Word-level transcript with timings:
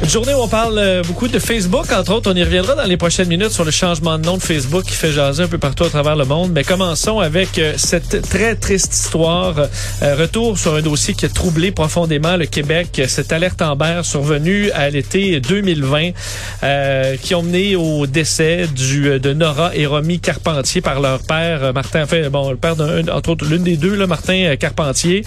Une 0.00 0.08
journée 0.08 0.32
où 0.32 0.38
on 0.38 0.48
parle 0.48 0.78
euh, 0.78 1.02
beaucoup 1.02 1.26
de 1.26 1.40
Facebook, 1.40 1.90
entre 1.92 2.14
autres. 2.14 2.30
On 2.32 2.36
y 2.36 2.42
reviendra 2.44 2.76
dans 2.76 2.84
les 2.84 2.96
prochaines 2.96 3.26
minutes 3.26 3.50
sur 3.50 3.64
le 3.64 3.72
changement 3.72 4.16
de 4.16 4.24
nom 4.24 4.36
de 4.36 4.42
Facebook 4.42 4.84
qui 4.84 4.94
fait 4.94 5.10
jaser 5.10 5.42
un 5.42 5.48
peu 5.48 5.58
partout 5.58 5.82
à 5.82 5.88
travers 5.88 6.14
le 6.14 6.24
monde. 6.24 6.52
Mais 6.54 6.62
commençons 6.62 7.18
avec 7.18 7.58
euh, 7.58 7.74
cette 7.76 8.22
très 8.22 8.54
triste 8.54 8.94
histoire. 8.94 9.56
Euh, 9.58 10.14
retour 10.14 10.56
sur 10.56 10.76
un 10.76 10.82
dossier 10.82 11.14
qui 11.14 11.26
a 11.26 11.28
troublé 11.28 11.72
profondément 11.72 12.36
le 12.36 12.46
Québec. 12.46 13.02
Cette 13.08 13.32
alerte 13.32 13.60
Amber 13.60 14.02
survenue 14.04 14.70
à 14.70 14.88
l'été 14.88 15.40
2020 15.40 16.10
qui 17.20 17.34
ont 17.34 17.42
mené 17.42 17.74
au 17.74 18.06
décès 18.06 18.66
du, 18.68 19.18
de 19.18 19.32
Nora 19.32 19.74
et 19.74 19.86
Romy 19.86 20.20
Carpentier 20.20 20.80
par 20.80 21.00
leur 21.00 21.20
père, 21.20 21.72
Martin, 21.74 22.04
enfin, 22.04 22.28
bon, 22.30 22.50
le 22.50 22.56
père 22.56 22.76
d'un, 22.76 23.06
entre 23.08 23.30
autres, 23.30 23.44
l'une 23.44 23.64
des 23.64 23.76
deux, 23.76 23.94
là, 23.94 24.06
Martin 24.06 24.54
Carpentier. 24.56 25.24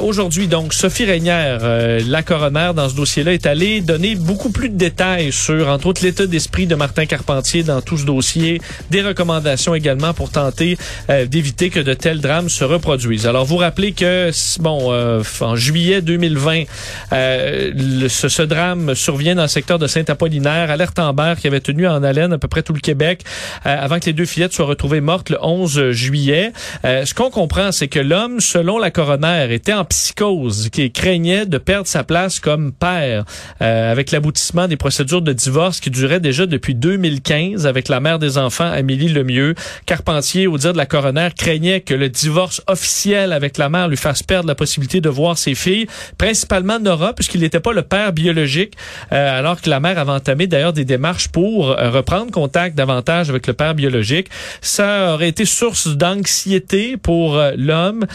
Aujourd'hui, 0.00 0.46
donc, 0.46 0.74
Sophie 0.74 1.04
Régnière, 1.04 1.60
la 2.06 2.22
coroner 2.22 2.70
dans 2.74 2.88
ce 2.88 2.94
dossier-là, 2.94 3.32
est 3.32 3.46
allée 3.46 3.63
donner 3.64 4.14
beaucoup 4.14 4.50
plus 4.50 4.68
de 4.68 4.76
détails 4.76 5.32
sur, 5.32 5.68
entre 5.68 5.86
autres, 5.86 6.04
l'état 6.04 6.26
d'esprit 6.26 6.66
de 6.66 6.74
Martin 6.74 7.06
Carpentier 7.06 7.62
dans 7.62 7.80
tout 7.80 7.96
ce 7.96 8.04
dossier, 8.04 8.60
des 8.90 9.00
recommandations 9.00 9.74
également 9.74 10.12
pour 10.12 10.30
tenter 10.30 10.76
euh, 11.08 11.24
d'éviter 11.24 11.70
que 11.70 11.80
de 11.80 11.94
tels 11.94 12.20
drames 12.20 12.48
se 12.48 12.64
reproduisent. 12.64 13.26
Alors, 13.26 13.44
vous 13.44 13.56
rappelez 13.56 13.92
que, 13.92 14.30
bon, 14.60 14.92
euh, 14.92 15.22
en 15.40 15.56
juillet 15.56 16.02
2020, 16.02 16.64
euh, 17.12 18.08
ce, 18.08 18.28
ce, 18.28 18.42
drame 18.42 18.94
survient 18.94 19.34
dans 19.34 19.42
le 19.42 19.48
secteur 19.48 19.78
de 19.78 19.86
Saint-Apollinaire, 19.86 20.70
alerte 20.70 20.98
Amber 20.98 21.34
qui 21.40 21.46
avait 21.46 21.60
tenu 21.60 21.86
en 21.86 22.02
haleine 22.02 22.34
à 22.34 22.38
peu 22.38 22.48
près 22.48 22.62
tout 22.62 22.74
le 22.74 22.80
Québec 22.80 23.22
avant 23.64 23.98
que 23.98 24.06
les 24.06 24.12
deux 24.12 24.26
fillettes 24.26 24.52
soient 24.52 24.66
retrouvées 24.66 25.00
mortes 25.00 25.30
le 25.30 25.38
11 25.40 25.90
juillet. 25.92 26.52
ce 26.84 27.14
qu'on 27.14 27.30
comprend, 27.30 27.72
c'est 27.72 27.88
que 27.88 27.98
l'homme, 27.98 28.40
selon 28.40 28.78
la 28.78 28.90
coroner, 28.90 29.48
était 29.50 29.72
en 29.72 29.84
psychose, 29.86 30.68
qui 30.70 30.90
craignait 30.92 31.46
de 31.46 31.56
perdre 31.56 31.86
sa 31.86 32.04
place 32.04 32.40
comme 32.40 32.72
père. 32.72 33.24
Euh, 33.62 33.92
avec 33.92 34.10
l'aboutissement 34.10 34.66
des 34.66 34.76
procédures 34.76 35.22
de 35.22 35.32
divorce 35.32 35.80
qui 35.80 35.90
duraient 35.90 36.20
déjà 36.20 36.46
depuis 36.46 36.74
2015 36.74 37.66
avec 37.66 37.88
la 37.88 38.00
mère 38.00 38.18
des 38.18 38.36
enfants, 38.36 38.70
Amélie 38.70 39.08
Lemieux. 39.08 39.54
Carpentier, 39.86 40.46
au 40.46 40.58
dire 40.58 40.72
de 40.72 40.78
la 40.78 40.86
coroner, 40.86 41.28
craignait 41.36 41.80
que 41.80 41.94
le 41.94 42.08
divorce 42.08 42.62
officiel 42.66 43.32
avec 43.32 43.58
la 43.58 43.68
mère 43.68 43.88
lui 43.88 43.96
fasse 43.96 44.22
perdre 44.22 44.48
la 44.48 44.54
possibilité 44.54 45.00
de 45.00 45.08
voir 45.08 45.38
ses 45.38 45.54
filles, 45.54 45.86
principalement 46.18 46.80
Nora, 46.80 47.12
puisqu'il 47.12 47.40
n'était 47.40 47.60
pas 47.60 47.72
le 47.72 47.82
père 47.82 48.12
biologique, 48.12 48.74
euh, 49.12 49.38
alors 49.38 49.60
que 49.60 49.70
la 49.70 49.80
mère 49.80 49.98
avait 49.98 50.10
entamé 50.10 50.46
d'ailleurs 50.46 50.72
des 50.72 50.84
démarches 50.84 51.28
pour 51.28 51.70
euh, 51.70 51.90
reprendre 51.90 52.32
contact 52.32 52.76
davantage 52.76 53.30
avec 53.30 53.46
le 53.46 53.52
père 53.52 53.74
biologique. 53.74 54.28
Ça 54.60 55.14
aurait 55.14 55.28
été 55.28 55.44
source 55.44 55.88
d'anxiété 55.88 56.96
pour 56.96 57.40
l'homme. 57.56 58.06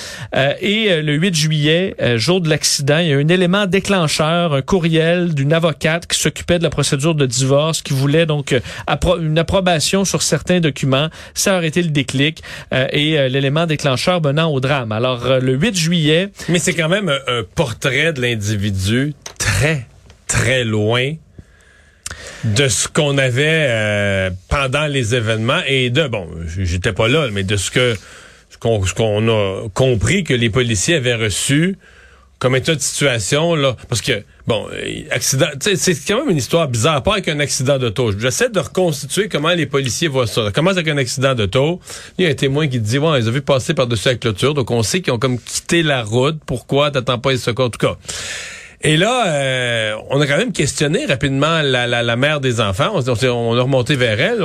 et 0.61 1.01
le 1.01 1.13
8 1.13 1.35
juillet, 1.35 1.95
jour 2.15 2.41
de 2.41 2.49
l'accident, 2.49 2.99
il 2.99 3.07
y 3.07 3.13
a 3.13 3.17
un 3.17 3.27
élément 3.27 3.65
déclencheur, 3.65 4.53
un 4.53 4.61
courriel 4.61 5.28
d'une 5.33 5.53
avocate 5.53 6.08
qui 6.08 6.19
s'occupait 6.19 6.59
de 6.59 6.63
la 6.63 6.69
procédure 6.69 7.16
de 7.16 7.25
divorce, 7.25 7.81
qui 7.81 7.94
voulait 7.94 8.25
donc 8.25 8.53
euh, 8.53 8.59
une 9.19 9.38
approbation 9.38 10.05
sur 10.05 10.21
certains 10.21 10.59
documents. 10.59 11.09
Ça 11.33 11.58
aurait 11.58 11.67
été 11.67 11.81
le 11.81 11.89
déclic 11.89 12.41
euh, 12.73 12.88
et 12.91 13.19
euh, 13.19 13.27
l'élément 13.27 13.66
déclencheur 13.66 14.21
menant 14.21 14.52
au 14.52 14.59
drame. 14.59 14.91
Alors, 14.91 15.39
le 15.39 15.53
8 15.53 15.75
juillet... 15.75 16.30
Mais 16.49 16.59
c'est 16.59 16.73
quand 16.73 16.89
même 16.89 17.09
un, 17.09 17.44
portrait 17.55 18.13
de 18.13 18.21
l'individu 18.21 19.13
très, 19.38 19.86
très 20.27 20.63
loin 20.63 21.13
de 22.43 22.67
ce 22.67 22.88
qu'on 22.88 23.17
avait 23.17 24.32
pendant 24.48 24.87
les 24.87 25.14
événements 25.15 25.61
et 25.67 25.89
de 25.89 26.08
bon 26.08 26.27
j'étais 26.48 26.93
pas 26.93 27.08
là 27.08 27.27
mais 27.32 27.43
de 27.43 27.58
ce 27.58 27.70
que 27.70 27.95
ce 28.49 28.93
qu'on 28.93 29.27
a 29.27 29.67
compris 29.73 30.23
que 30.23 30.33
les 30.33 30.49
policiers 30.49 30.95
avaient 30.95 31.15
reçu 31.15 31.77
comme 32.39 32.55
état 32.55 32.73
de 32.73 32.80
situation 32.80 33.55
là 33.55 33.76
parce 33.88 34.02
que 34.02 34.23
bon 34.48 34.67
euh, 34.72 35.04
accident 35.11 35.48
c'est 35.60 35.95
quand 36.08 36.20
même 36.20 36.30
une 36.30 36.38
histoire 36.38 36.67
bizarre 36.67 37.04
pas 37.04 37.14
avec 37.14 37.27
un 37.27 37.39
accident 37.39 37.77
d'auto. 37.77 38.11
J'essaie 38.17 38.50
de 38.50 38.60
reconstituer 38.60 39.30
comment 39.30 39.50
les 39.50 39.66
policiers 39.66 40.08
voient 40.08 40.27
ça. 40.27 40.45
Ça 40.45 40.52
commence 40.52 40.73
avec 40.73 40.88
un 40.88 40.98
accident 40.98 41.36
d'auto? 41.36 41.80
Il 42.17 42.26
y 42.26 42.27
a 42.27 42.32
un 42.32 42.36
témoin 42.36 42.67
qui 42.67 42.80
dit 42.80 42.98
ouais 42.98 43.20
ils 43.20 43.30
ont 43.30 43.32
vu 43.32 43.42
passer 43.42 43.73
par-dessus 43.73 44.08
la 44.08 44.16
clôture 44.16 44.54
donc 44.54 44.72
on 44.72 44.83
sait 44.83 45.02
qu'ils 45.02 45.14
ont 45.14 45.20
comme 45.20 45.39
quitté 45.39 45.83
la 45.83 46.04
route. 46.04 46.39
Pourquoi? 46.45 46.92
T'attends 46.92 47.20
pas 47.20 47.32
les 47.32 47.38
secours. 47.38 47.66
En 47.66 47.70
tout 47.70 47.86
cas. 47.86 47.98
Et 48.82 48.95
là, 48.95 49.27
euh, 49.27 49.95
on 50.10 50.21
a 50.21 50.27
quand 50.27 50.38
même 50.38 50.54
questionné 50.54 51.06
rapidement 51.06 51.61
la, 51.61 51.86
la, 51.86 52.16
mère 52.16 52.39
des 52.39 52.61
enfants. 52.61 52.92
On, 52.94 53.27
on, 53.27 53.58
a 53.58 53.61
remonté 53.61 53.98
vers 53.98 54.21
elle 54.21 54.42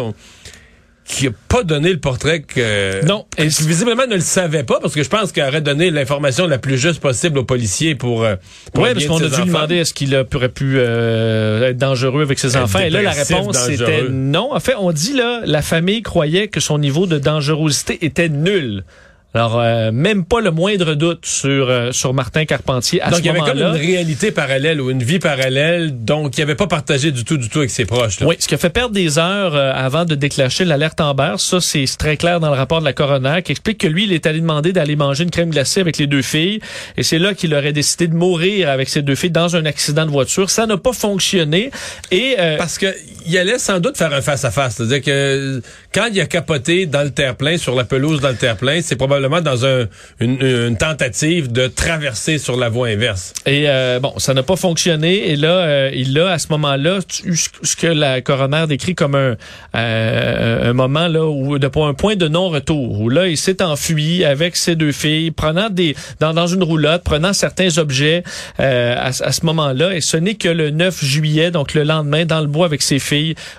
qui 1.04 1.26
a 1.26 1.30
pas 1.48 1.62
donné 1.62 1.92
le 1.92 2.00
portrait 2.00 2.40
que 2.40 3.04
non. 3.04 3.26
et 3.36 3.46
visiblement 3.46 4.06
ne 4.06 4.14
le 4.14 4.20
savait 4.20 4.64
pas 4.64 4.80
parce 4.80 4.94
que 4.94 5.02
je 5.02 5.08
pense 5.10 5.32
qu'il 5.32 5.42
aurait 5.42 5.60
donné 5.60 5.90
l'information 5.90 6.46
la 6.46 6.58
plus 6.58 6.78
juste 6.78 7.00
possible 7.00 7.38
aux 7.38 7.44
policiers 7.44 7.94
pour, 7.94 8.24
euh, 8.24 8.36
pour 8.72 8.84
oui 8.84 8.90
parce 8.94 9.06
qu'on 9.06 9.18
a 9.18 9.28
dû 9.28 9.36
lui 9.36 9.46
demander 9.46 9.76
est-ce 9.76 9.92
qu'il 9.92 10.14
aurait 10.16 10.48
pu 10.48 10.76
euh, 10.78 11.68
être 11.68 11.76
dangereux 11.76 12.22
avec 12.22 12.38
ses 12.38 12.56
enfants. 12.56 12.78
Et 12.78 12.90
là 12.90 13.02
la 13.02 13.12
réponse 13.12 13.58
c'était 13.58 14.08
non. 14.10 14.54
En 14.54 14.60
fait 14.60 14.74
on 14.78 14.92
dit 14.92 15.12
là 15.12 15.42
la 15.44 15.62
famille 15.62 16.02
croyait 16.02 16.48
que 16.48 16.60
son 16.60 16.78
niveau 16.78 17.06
de 17.06 17.18
dangerosité 17.18 18.04
était 18.04 18.30
nul 18.30 18.84
alors, 19.34 19.58
euh, 19.58 19.90
même 19.90 20.24
pas 20.24 20.40
le 20.40 20.52
moindre 20.52 20.94
doute 20.94 21.26
sur 21.26 21.68
euh, 21.68 21.90
sur 21.90 22.14
Martin 22.14 22.44
Carpentier 22.44 23.02
à 23.02 23.10
donc, 23.10 23.18
ce 23.18 23.26
moment-là. 23.26 23.46
Donc, 23.46 23.54
il 23.54 23.58
y 23.58 23.62
avait 23.62 23.72
comme 23.72 23.80
une 23.80 23.86
réalité 23.86 24.30
parallèle 24.30 24.80
ou 24.80 24.90
une 24.90 25.02
vie 25.02 25.18
parallèle, 25.18 26.04
donc 26.04 26.38
il 26.38 26.42
avait 26.42 26.54
pas 26.54 26.68
partagé 26.68 27.10
du 27.10 27.24
tout, 27.24 27.36
du 27.36 27.48
tout 27.48 27.58
avec 27.58 27.70
ses 27.70 27.84
proches. 27.84 28.18
Oui, 28.20 28.36
ce 28.38 28.46
qui 28.46 28.54
a 28.54 28.58
fait 28.58 28.70
perdre 28.70 28.94
des 28.94 29.18
heures 29.18 29.56
euh, 29.56 29.72
avant 29.74 30.04
de 30.04 30.14
déclencher 30.14 30.64
l'alerte 30.64 31.00
Amber. 31.00 31.34
Ça, 31.38 31.60
c'est 31.60 31.84
très 31.98 32.16
clair 32.16 32.38
dans 32.38 32.48
le 32.48 32.56
rapport 32.56 32.78
de 32.78 32.84
la 32.84 32.92
coroner 32.92 33.42
qui 33.44 33.50
explique 33.50 33.78
que 33.78 33.88
lui, 33.88 34.04
il 34.04 34.12
est 34.12 34.24
allé 34.26 34.40
demander 34.40 34.72
d'aller 34.72 34.94
manger 34.94 35.24
une 35.24 35.30
crème 35.30 35.50
glacée 35.50 35.80
avec 35.80 35.98
les 35.98 36.06
deux 36.06 36.22
filles. 36.22 36.60
Et 36.96 37.02
c'est 37.02 37.18
là 37.18 37.34
qu'il 37.34 37.52
aurait 37.56 37.72
décidé 37.72 38.06
de 38.06 38.14
mourir 38.14 38.70
avec 38.70 38.88
ses 38.88 39.02
deux 39.02 39.16
filles 39.16 39.32
dans 39.32 39.56
un 39.56 39.64
accident 39.64 40.06
de 40.06 40.12
voiture. 40.12 40.48
Ça 40.48 40.66
n'a 40.66 40.76
pas 40.76 40.92
fonctionné. 40.92 41.72
Et 42.12 42.36
Parce 42.56 42.78
que 42.78 42.86
il 43.26 43.38
allait 43.38 43.58
sans 43.58 43.80
doute 43.80 43.96
faire 43.96 44.12
un 44.12 44.20
face-à-face. 44.20 44.76
C'est-à-dire 44.76 45.02
que 45.02 45.62
quand 45.92 46.08
il 46.12 46.20
a 46.20 46.26
capoté 46.26 46.86
dans 46.86 47.02
le 47.02 47.10
terre-plein, 47.10 47.56
sur 47.56 47.74
la 47.74 47.84
pelouse 47.84 48.20
dans 48.20 48.28
le 48.28 48.36
terre-plein, 48.36 48.80
c'est 48.82 48.96
probablement 48.96 49.40
dans 49.40 49.64
un, 49.64 49.86
une, 50.20 50.76
tentative 50.76 51.52
de 51.52 51.66
traverser 51.66 52.38
sur 52.38 52.56
la 52.56 52.68
voie 52.68 52.88
inverse. 52.88 53.32
Et 53.46 53.64
euh, 53.68 54.00
bon, 54.00 54.12
ça 54.18 54.34
n'a 54.34 54.42
pas 54.42 54.56
fonctionné. 54.56 55.30
Et 55.30 55.36
là, 55.36 55.58
euh, 55.58 55.90
il 55.94 56.18
a 56.18 56.30
à 56.30 56.38
ce 56.38 56.48
moment-là 56.50 56.98
ce 57.08 57.76
que 57.76 57.86
la 57.86 58.20
coroner 58.20 58.66
décrit 58.68 58.94
comme 58.94 59.14
un, 59.14 59.36
euh, 59.76 60.70
un 60.70 60.72
moment 60.72 61.08
là 61.08 61.24
où 61.24 61.58
de 61.58 61.70
un 61.74 61.94
point 61.94 62.14
de 62.14 62.28
non-retour 62.28 63.00
où 63.00 63.08
là 63.08 63.26
il 63.26 63.36
s'est 63.36 63.60
enfui 63.60 64.24
avec 64.24 64.54
ses 64.54 64.76
deux 64.76 64.92
filles, 64.92 65.32
prenant 65.32 65.70
des 65.70 65.96
dans, 66.20 66.32
dans 66.32 66.46
une 66.46 66.62
roulotte, 66.62 67.02
prenant 67.02 67.32
certains 67.32 67.78
objets 67.78 68.22
à, 68.58 69.06
à, 69.06 69.32
ce 69.32 69.44
moment-là. 69.44 69.94
Et 69.96 70.00
ce 70.00 70.16
n'est 70.16 70.34
que 70.34 70.48
le 70.48 70.70
9 70.70 71.04
juillet, 71.04 71.50
donc 71.50 71.74
le 71.74 71.82
lendemain, 71.82 72.24
dans 72.26 72.40
le 72.40 72.46
bois 72.46 72.66
avec 72.66 72.80
ses 72.80 73.00
filles, 73.00 73.13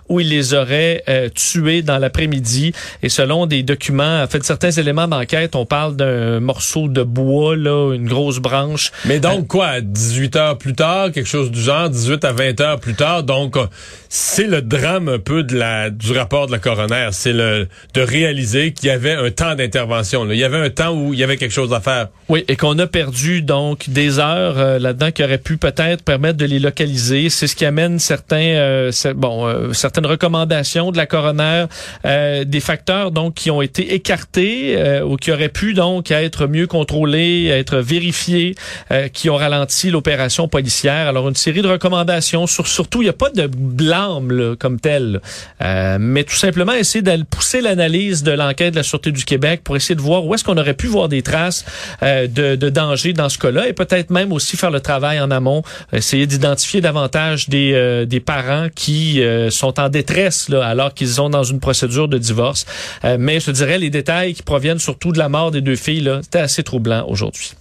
où 0.09 0.19
il 0.19 0.29
les 0.29 0.53
aurait 0.53 1.03
tués 1.33 1.81
dans 1.81 1.97
l'après-midi. 1.97 2.73
Et 3.03 3.09
selon 3.09 3.45
des 3.45 3.63
documents, 3.63 4.23
en 4.23 4.27
fait 4.27 4.43
certains 4.43 4.71
éléments 4.71 5.07
d'enquête 5.07 5.55
on 5.55 5.65
parle 5.65 5.95
d'un 5.95 6.39
morceau 6.39 6.87
de 6.87 7.03
bois, 7.03 7.55
là, 7.55 7.93
une 7.93 8.07
grosse 8.07 8.39
branche. 8.39 8.91
Mais 9.05 9.19
donc, 9.19 9.39
euh, 9.39 9.47
quoi, 9.47 9.81
18 9.81 10.35
heures 10.35 10.57
plus 10.57 10.73
tard, 10.73 11.11
quelque 11.11 11.27
chose 11.27 11.51
du 11.51 11.61
genre, 11.61 11.89
18 11.89 12.23
à 12.25 12.31
20 12.31 12.61
heures 12.61 12.79
plus 12.79 12.93
tard, 12.93 13.23
donc, 13.23 13.57
euh, 13.57 13.65
c'est 14.09 14.47
le 14.47 14.61
drame 14.61 15.09
un 15.09 15.19
peu 15.19 15.43
de 15.43 15.55
la, 15.55 15.89
du 15.89 16.11
rapport 16.11 16.47
de 16.47 16.51
la 16.51 16.59
coroner. 16.59 17.09
C'est 17.11 17.33
le, 17.33 17.67
de 17.93 18.01
réaliser 18.01 18.71
qu'il 18.71 18.87
y 18.87 18.91
avait 18.91 19.13
un 19.13 19.29
temps 19.29 19.55
d'intervention, 19.55 20.29
Il 20.31 20.37
y 20.37 20.43
avait 20.43 20.57
un 20.57 20.69
temps 20.69 20.93
où 20.93 21.13
il 21.13 21.19
y 21.19 21.23
avait 21.23 21.37
quelque 21.37 21.53
chose 21.53 21.73
à 21.73 21.81
faire. 21.81 22.07
Oui, 22.29 22.45
et 22.47 22.55
qu'on 22.55 22.77
a 22.79 22.87
perdu, 22.87 23.41
donc, 23.41 23.89
des 23.89 24.19
heures 24.19 24.57
euh, 24.57 24.79
là-dedans 24.79 25.11
qui 25.11 25.23
auraient 25.23 25.37
pu 25.37 25.57
peut-être 25.57 26.03
permettre 26.03 26.37
de 26.37 26.45
les 26.45 26.59
localiser. 26.59 27.29
C'est 27.29 27.47
ce 27.47 27.55
qui 27.55 27.65
amène 27.65 27.99
certains, 27.99 28.89
bon, 29.15 29.44
certaines 29.73 30.05
recommandations 30.05 30.91
de 30.91 30.97
la 30.97 31.05
coroner, 31.05 31.65
des 32.03 32.59
facteurs, 32.59 33.11
donc, 33.11 33.35
qui 33.35 33.51
ont 33.51 33.61
été 33.61 33.93
écartés 33.93 35.01
ou 35.03 35.17
qui 35.17 35.31
auraient 35.31 35.49
pu 35.49 35.73
donc 35.73 36.11
être 36.11 36.47
mieux 36.47 36.67
contrôlés, 36.67 37.47
être 37.47 37.77
vérifiés, 37.77 38.55
euh, 38.91 39.07
qui 39.07 39.29
ont 39.29 39.35
ralenti 39.35 39.89
l'opération 39.89 40.47
policière. 40.47 41.07
Alors 41.07 41.27
une 41.27 41.35
série 41.35 41.61
de 41.61 41.67
recommandations 41.67 42.47
sur 42.47 42.67
surtout 42.67 43.01
il 43.01 43.05
n'y 43.05 43.09
a 43.09 43.13
pas 43.13 43.29
de 43.29 43.47
blâme 43.47 44.55
comme 44.59 44.79
tel, 44.79 45.21
euh, 45.61 45.97
mais 45.99 46.23
tout 46.23 46.35
simplement 46.35 46.73
essayer 46.73 47.01
d'aller 47.01 47.23
pousser 47.23 47.61
l'analyse 47.61 48.23
de 48.23 48.31
l'enquête 48.31 48.71
de 48.71 48.77
la 48.77 48.83
sûreté 48.83 49.11
du 49.11 49.25
Québec 49.25 49.61
pour 49.63 49.75
essayer 49.75 49.95
de 49.95 50.01
voir 50.01 50.25
où 50.25 50.33
est-ce 50.33 50.43
qu'on 50.43 50.57
aurait 50.57 50.73
pu 50.73 50.87
voir 50.87 51.09
des 51.09 51.21
traces 51.21 51.65
euh, 52.03 52.27
de, 52.27 52.55
de, 52.55 52.69
danger 52.69 53.13
dans 53.13 53.29
ce 53.29 53.37
cas-là 53.37 53.67
et 53.67 53.73
peut-être 53.73 54.09
même 54.09 54.31
aussi 54.31 54.57
faire 54.57 54.71
le 54.71 54.79
travail 54.79 55.19
en 55.19 55.31
amont, 55.31 55.63
essayer 55.93 56.27
d'identifier 56.27 56.81
davantage 56.81 57.47
des, 57.49 57.73
euh, 57.73 58.05
des 58.05 58.19
parents 58.19 58.67
qui 58.73 59.21
sont 59.49 59.79
en 59.79 59.89
détresse 59.89 60.49
là, 60.49 60.65
alors 60.65 60.93
qu'ils 60.93 61.09
sont 61.09 61.29
dans 61.29 61.43
une 61.43 61.59
procédure 61.59 62.07
de 62.07 62.17
divorce. 62.17 62.65
mais 63.19 63.39
je 63.39 63.51
dirais 63.51 63.77
les 63.77 63.89
détails 63.89 64.33
qui 64.33 64.43
proviennent 64.43 64.79
surtout 64.79 65.11
de 65.11 65.17
la 65.17 65.29
mort 65.29 65.51
des 65.51 65.61
deux 65.61 65.75
filles, 65.75 66.09
c'était 66.21 66.39
assez 66.39 66.63
troublant 66.63 67.05
aujourd'hui. 67.07 67.53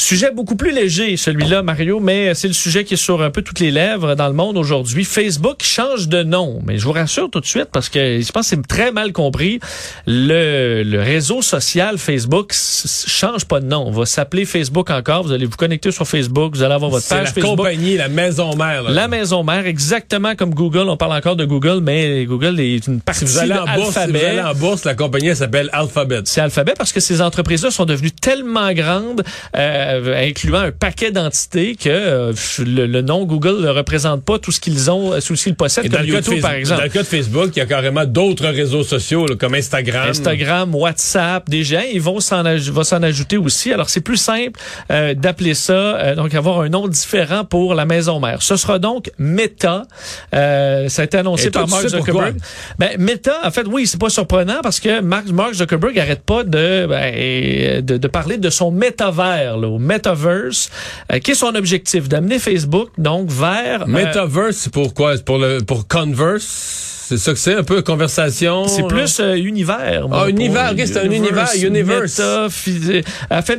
Sujet 0.00 0.30
beaucoup 0.30 0.54
plus 0.54 0.70
léger, 0.72 1.16
celui-là, 1.16 1.62
Mario, 1.62 1.98
mais 1.98 2.32
c'est 2.34 2.46
le 2.46 2.54
sujet 2.54 2.84
qui 2.84 2.94
est 2.94 2.96
sur 2.96 3.20
un 3.20 3.30
peu 3.30 3.42
toutes 3.42 3.58
les 3.58 3.72
lèvres 3.72 4.14
dans 4.14 4.28
le 4.28 4.32
monde 4.32 4.56
aujourd'hui. 4.56 5.04
Facebook 5.04 5.56
change 5.64 6.06
de 6.06 6.22
nom, 6.22 6.60
mais 6.64 6.78
je 6.78 6.84
vous 6.84 6.92
rassure 6.92 7.28
tout 7.28 7.40
de 7.40 7.46
suite 7.46 7.66
parce 7.72 7.88
que 7.88 8.20
je 8.20 8.30
pense 8.30 8.48
que 8.48 8.56
c'est 8.56 8.66
très 8.68 8.92
mal 8.92 9.12
compris. 9.12 9.58
Le, 10.06 10.84
le 10.84 11.00
réseau 11.02 11.42
social 11.42 11.98
Facebook 11.98 12.52
change 12.54 13.44
pas 13.46 13.58
de 13.58 13.66
nom. 13.66 13.88
On 13.88 13.90
va 13.90 14.06
s'appeler 14.06 14.44
Facebook 14.44 14.88
encore. 14.90 15.24
Vous 15.24 15.32
allez 15.32 15.46
vous 15.46 15.56
connecter 15.56 15.90
sur 15.90 16.06
Facebook, 16.06 16.54
vous 16.54 16.62
allez 16.62 16.74
avoir 16.74 16.92
votre 16.92 17.08
page 17.08 17.24
la 17.26 17.32
Facebook. 17.32 17.56
compagnie, 17.56 17.96
la 17.96 18.08
maison 18.08 18.54
mère. 18.54 18.84
là. 18.84 18.90
La 18.90 19.08
maison 19.08 19.42
mère, 19.42 19.66
exactement 19.66 20.36
comme 20.36 20.54
Google. 20.54 20.88
On 20.88 20.96
parle 20.96 21.14
encore 21.14 21.34
de 21.34 21.44
Google, 21.44 21.80
mais 21.82 22.24
Google 22.24 22.60
est 22.60 22.86
une 22.86 23.00
partie 23.00 23.26
Si 23.26 23.32
vous 23.32 23.38
allez 23.38 23.52
de 23.52 23.74
bourse, 23.74 23.88
si 23.88 23.92
vous 23.94 23.98
Alphabet. 23.98 24.24
allez 24.26 24.42
en 24.42 24.54
bourse, 24.54 24.84
la 24.84 24.94
compagnie 24.94 25.26
elle 25.28 25.36
s'appelle 25.36 25.68
Alphabet. 25.72 26.20
C'est 26.24 26.40
Alphabet 26.40 26.74
parce 26.78 26.92
que 26.92 27.00
ces 27.00 27.20
entreprises-là 27.20 27.72
sont 27.72 27.84
devenues 27.84 28.12
tellement 28.12 28.72
grandes, 28.72 29.24
euh, 29.56 29.87
incluant 29.88 30.60
un 30.60 30.72
paquet 30.72 31.10
d'entités, 31.10 31.76
que 31.76 31.88
euh, 31.88 32.32
le, 32.58 32.86
le 32.86 33.02
nom 33.02 33.24
Google 33.24 33.60
ne 33.62 33.68
représente 33.68 34.24
pas 34.24 34.38
tout 34.38 34.52
ce 34.52 34.60
qu'ils 34.60 34.90
ont, 34.90 35.12
euh, 35.12 35.20
tout 35.20 35.36
ce 35.36 35.44
qu'ils 35.44 35.54
possèdent, 35.54 35.86
Et 35.86 35.88
dans 35.88 35.98
comme 35.98 36.06
le, 36.06 36.12
cas 36.12 36.20
de 36.20 36.26
YouTube, 36.26 36.42
par 36.42 36.50
Facebook, 36.50 36.60
exemple. 36.60 36.78
dans 36.78 36.84
le 36.84 36.90
cas 36.90 37.02
de 37.02 37.06
Facebook, 37.06 37.50
il 37.54 37.58
y 37.58 37.62
a 37.62 37.66
carrément 37.66 38.04
d'autres 38.04 38.48
réseaux 38.48 38.82
sociaux 38.82 39.26
là, 39.26 39.36
comme 39.36 39.54
Instagram. 39.54 40.08
Instagram, 40.08 40.74
WhatsApp, 40.74 41.48
des 41.48 41.64
gens, 41.64 41.82
ils 41.92 42.00
vont 42.00 42.20
s'en 42.20 42.42
s'en 42.82 43.02
ajouter 43.02 43.36
aussi. 43.36 43.72
Alors 43.72 43.88
c'est 43.88 44.00
plus 44.00 44.16
simple 44.16 44.58
euh, 44.90 45.14
d'appeler 45.14 45.54
ça, 45.54 45.72
euh, 45.72 46.14
donc 46.14 46.34
avoir 46.34 46.60
un 46.60 46.68
nom 46.68 46.88
différent 46.88 47.44
pour 47.44 47.74
la 47.74 47.84
maison 47.84 48.20
mère. 48.20 48.42
Ce 48.42 48.56
sera 48.56 48.78
donc 48.78 49.10
Meta. 49.18 49.82
Euh, 50.34 50.88
ça 50.88 51.02
a 51.02 51.04
été 51.04 51.18
annoncé 51.18 51.48
Et 51.48 51.50
par 51.50 51.68
Mark? 51.68 51.86
Zuckerberg. 51.86 52.36
Ben 52.78 52.90
Meta, 52.98 53.36
en 53.44 53.50
fait, 53.50 53.66
oui, 53.66 53.86
c'est 53.86 54.00
pas 54.00 54.10
surprenant 54.10 54.60
parce 54.62 54.80
que 54.80 55.00
Mark, 55.00 55.28
Mark 55.28 55.54
Zuckerberg 55.54 55.98
arrête 55.98 56.22
pas 56.22 56.44
de, 56.44 56.86
ben, 56.88 57.84
de 57.84 57.98
de 57.98 58.08
parler 58.08 58.38
de 58.38 58.50
son 58.50 58.70
métavers, 58.70 59.56
là, 59.56 59.77
au 59.78 59.80
metaverse, 59.80 60.70
euh, 61.12 61.18
qui 61.20 61.30
est 61.30 61.34
son 61.34 61.54
objectif 61.54 62.08
d'amener 62.08 62.38
Facebook 62.38 62.88
donc 62.98 63.30
vers 63.30 63.82
euh, 63.82 63.86
Metaverse, 63.86 64.56
c'est 64.56 64.72
pour 64.72 64.92
quoi? 64.94 65.16
C'est 65.16 65.24
pour 65.24 65.38
le 65.38 65.58
pour 65.60 65.86
Converse? 65.86 66.94
C'est 67.08 67.16
ça 67.16 67.32
que 67.32 67.38
c'est, 67.38 67.54
un 67.54 67.62
peu 67.62 67.80
conversation? 67.80 68.68
C'est 68.68 68.86
plus 68.86 69.18
euh, 69.20 69.34
univers. 69.36 70.06
Ah, 70.12 70.28
univers, 70.28 70.74
c'est 70.76 70.98
un 70.98 71.04
univers, 71.10 71.48
universe. 71.56 72.18
Meta, 72.18 72.48
phy- 72.50 73.02
en 73.30 73.40
fait, 73.40 73.58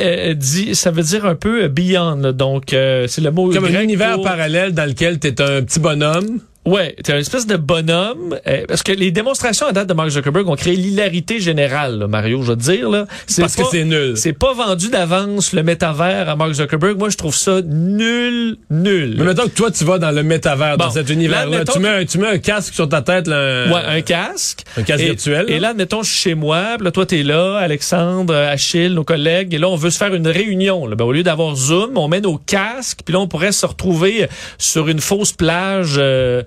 euh, 0.00 0.34
dit, 0.34 0.74
ça 0.74 0.90
veut 0.90 1.04
dire 1.04 1.24
un 1.24 1.36
peu 1.36 1.62
euh, 1.62 1.68
beyond. 1.68 2.32
donc, 2.32 2.72
euh, 2.72 3.06
c'est 3.06 3.20
le 3.20 3.30
mot 3.30 3.52
Comme 3.52 3.66
un 3.66 3.80
univers 3.82 4.14
pour- 4.16 4.24
parallèle 4.24 4.72
dans 4.72 4.84
lequel 4.88 5.20
t'es 5.20 5.40
un 5.40 5.62
petit 5.62 5.78
bonhomme. 5.78 6.40
Ouais, 6.64 6.94
t'es 7.02 7.12
une 7.12 7.18
espèce 7.18 7.46
de 7.46 7.56
bonhomme. 7.56 8.38
euh, 8.46 8.64
parce 8.68 8.84
que 8.84 8.92
les 8.92 9.10
démonstrations 9.10 9.66
à 9.66 9.72
date 9.72 9.88
de 9.88 9.94
Mark 9.94 10.10
Zuckerberg 10.10 10.48
ont 10.48 10.54
créé 10.54 10.76
l'hilarité 10.76 11.40
générale, 11.40 11.98
là, 11.98 12.06
Mario, 12.06 12.42
je 12.42 12.52
veux 12.52 12.56
te 12.56 12.62
dire. 12.62 12.88
Là. 12.88 13.06
Parce 13.36 13.56
que 13.56 13.62
pas- 13.62 13.68
c'est 13.72 13.84
nul. 13.84 14.16
C'est 14.16 14.32
pas 14.32 14.52
vendu 14.54 14.88
d'avance 14.88 15.52
le 15.54 15.64
métavers 15.64 16.28
à 16.28 16.36
Mark 16.36 16.52
Zuckerberg. 16.52 16.96
Moi, 16.98 17.08
je 17.10 17.16
trouve 17.16 17.34
ça 17.34 17.60
nul, 17.62 18.58
nul. 18.70 19.16
Mais 19.18 19.24
mettons 19.24 19.44
que 19.44 19.48
toi, 19.54 19.70
tu 19.72 19.84
vas 19.84 19.98
dans 19.98 20.12
le 20.12 20.22
métavers, 20.22 20.76
Bon, 20.78 20.84
dans 20.84 20.90
cet 20.92 21.08
là, 21.08 21.14
univers-là. 21.14 21.64
Tu, 21.64 21.72
que- 21.72 21.78
mets 21.80 21.88
un, 21.88 22.04
tu 22.04 22.18
mets 22.18 22.28
un 22.28 22.38
casque 22.38 22.74
sur 22.74 22.88
ta 22.88 23.02
tête, 23.02 23.26
là, 23.26 23.36
un- 23.66 23.72
Ouais, 23.72 23.80
un 23.84 24.00
casque. 24.02 24.62
un 24.76 24.82
casque 24.82 25.02
et, 25.02 25.06
virtuel. 25.06 25.46
Et 25.48 25.58
là, 25.58 25.70
admettons, 25.70 26.04
je 26.04 26.10
suis 26.12 26.30
chez 26.30 26.34
moi, 26.36 26.74
puis 26.76 26.84
là, 26.84 26.90
toi, 26.92 27.06
t'es 27.06 27.24
là, 27.24 27.56
Alexandre, 27.58 28.34
euh, 28.34 28.52
Achille, 28.52 28.94
nos 28.94 29.04
collègues, 29.04 29.52
et 29.54 29.58
là, 29.58 29.68
on 29.68 29.76
veut 29.76 29.90
se 29.90 29.98
faire 29.98 30.14
une 30.14 30.28
réunion. 30.28 30.86
Là. 30.86 30.94
Ben, 30.94 31.04
au 31.04 31.12
lieu 31.12 31.24
d'avoir 31.24 31.56
Zoom, 31.56 31.98
on 31.98 32.06
met 32.06 32.20
nos 32.20 32.38
casques, 32.38 33.00
puis 33.04 33.12
là, 33.14 33.18
on 33.20 33.26
pourrait 33.26 33.50
se 33.52 33.66
retrouver 33.66 34.28
sur 34.58 34.86
une 34.88 35.00
fausse 35.00 35.32
plage 35.32 35.94
euh, 35.98 36.42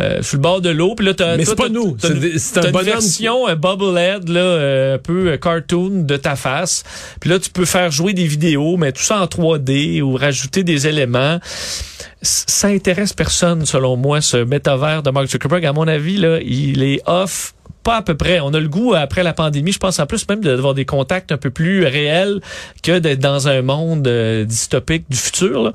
euh, 0.00 0.22
sur 0.22 0.36
le 0.38 0.42
bord 0.42 0.60
de 0.60 0.70
l'eau. 0.70 0.94
Puis 0.96 1.06
là, 1.06 1.14
t'as, 1.14 1.36
Mais 1.36 1.44
c'est 1.44 1.54
pas 1.54 1.68
nous, 1.68 1.96
c'est 2.00 2.08
une- 2.08 2.66
un 2.66 2.70
bonhomme 2.72 2.84
version 2.84 3.46
un 3.46 3.54
bubblehead, 3.56 4.28
là, 4.28 4.40
euh, 4.40 4.94
un 4.96 4.98
peu 4.98 5.28
euh, 5.32 5.36
cartoon 5.36 6.02
de 6.04 6.16
ta 6.16 6.34
face. 6.36 6.82
Puis 7.20 7.30
là, 7.30 7.38
tu 7.38 7.50
peux 7.50 7.64
faire 7.64 7.90
jouer 7.90 8.12
des 8.12 8.26
vidéos, 8.26 8.76
mais 8.76 8.92
tout 8.92 9.02
ça 9.02 9.20
en 9.20 9.26
3D 9.26 10.02
ou 10.02 10.14
rajouter 10.16 10.64
des 10.64 10.86
éléments 10.86 11.38
ça 12.22 12.68
intéresse 12.68 13.12
personne, 13.12 13.66
selon 13.66 13.96
moi, 13.96 14.20
ce 14.22 14.38
métavers 14.38 15.02
de 15.02 15.10
Mark 15.10 15.26
Zuckerberg. 15.28 15.64
À 15.66 15.72
mon 15.74 15.86
avis, 15.86 16.16
là, 16.16 16.38
il 16.42 16.82
est 16.82 17.02
off. 17.06 17.54
Pas 17.82 17.96
à 17.96 18.02
peu 18.02 18.16
près. 18.16 18.40
On 18.40 18.54
a 18.54 18.60
le 18.60 18.68
goût, 18.68 18.94
après 18.94 19.22
la 19.22 19.34
pandémie, 19.34 19.70
je 19.72 19.78
pense 19.78 19.98
en 19.98 20.06
plus 20.06 20.26
même 20.30 20.40
d'avoir 20.40 20.72
des 20.72 20.86
contacts 20.86 21.32
un 21.32 21.36
peu 21.36 21.50
plus 21.50 21.84
réels 21.84 22.40
que 22.82 22.98
d'être 22.98 23.18
dans 23.18 23.46
un 23.46 23.60
monde 23.60 24.08
euh, 24.08 24.46
dystopique 24.46 25.04
du 25.10 25.18
futur. 25.18 25.74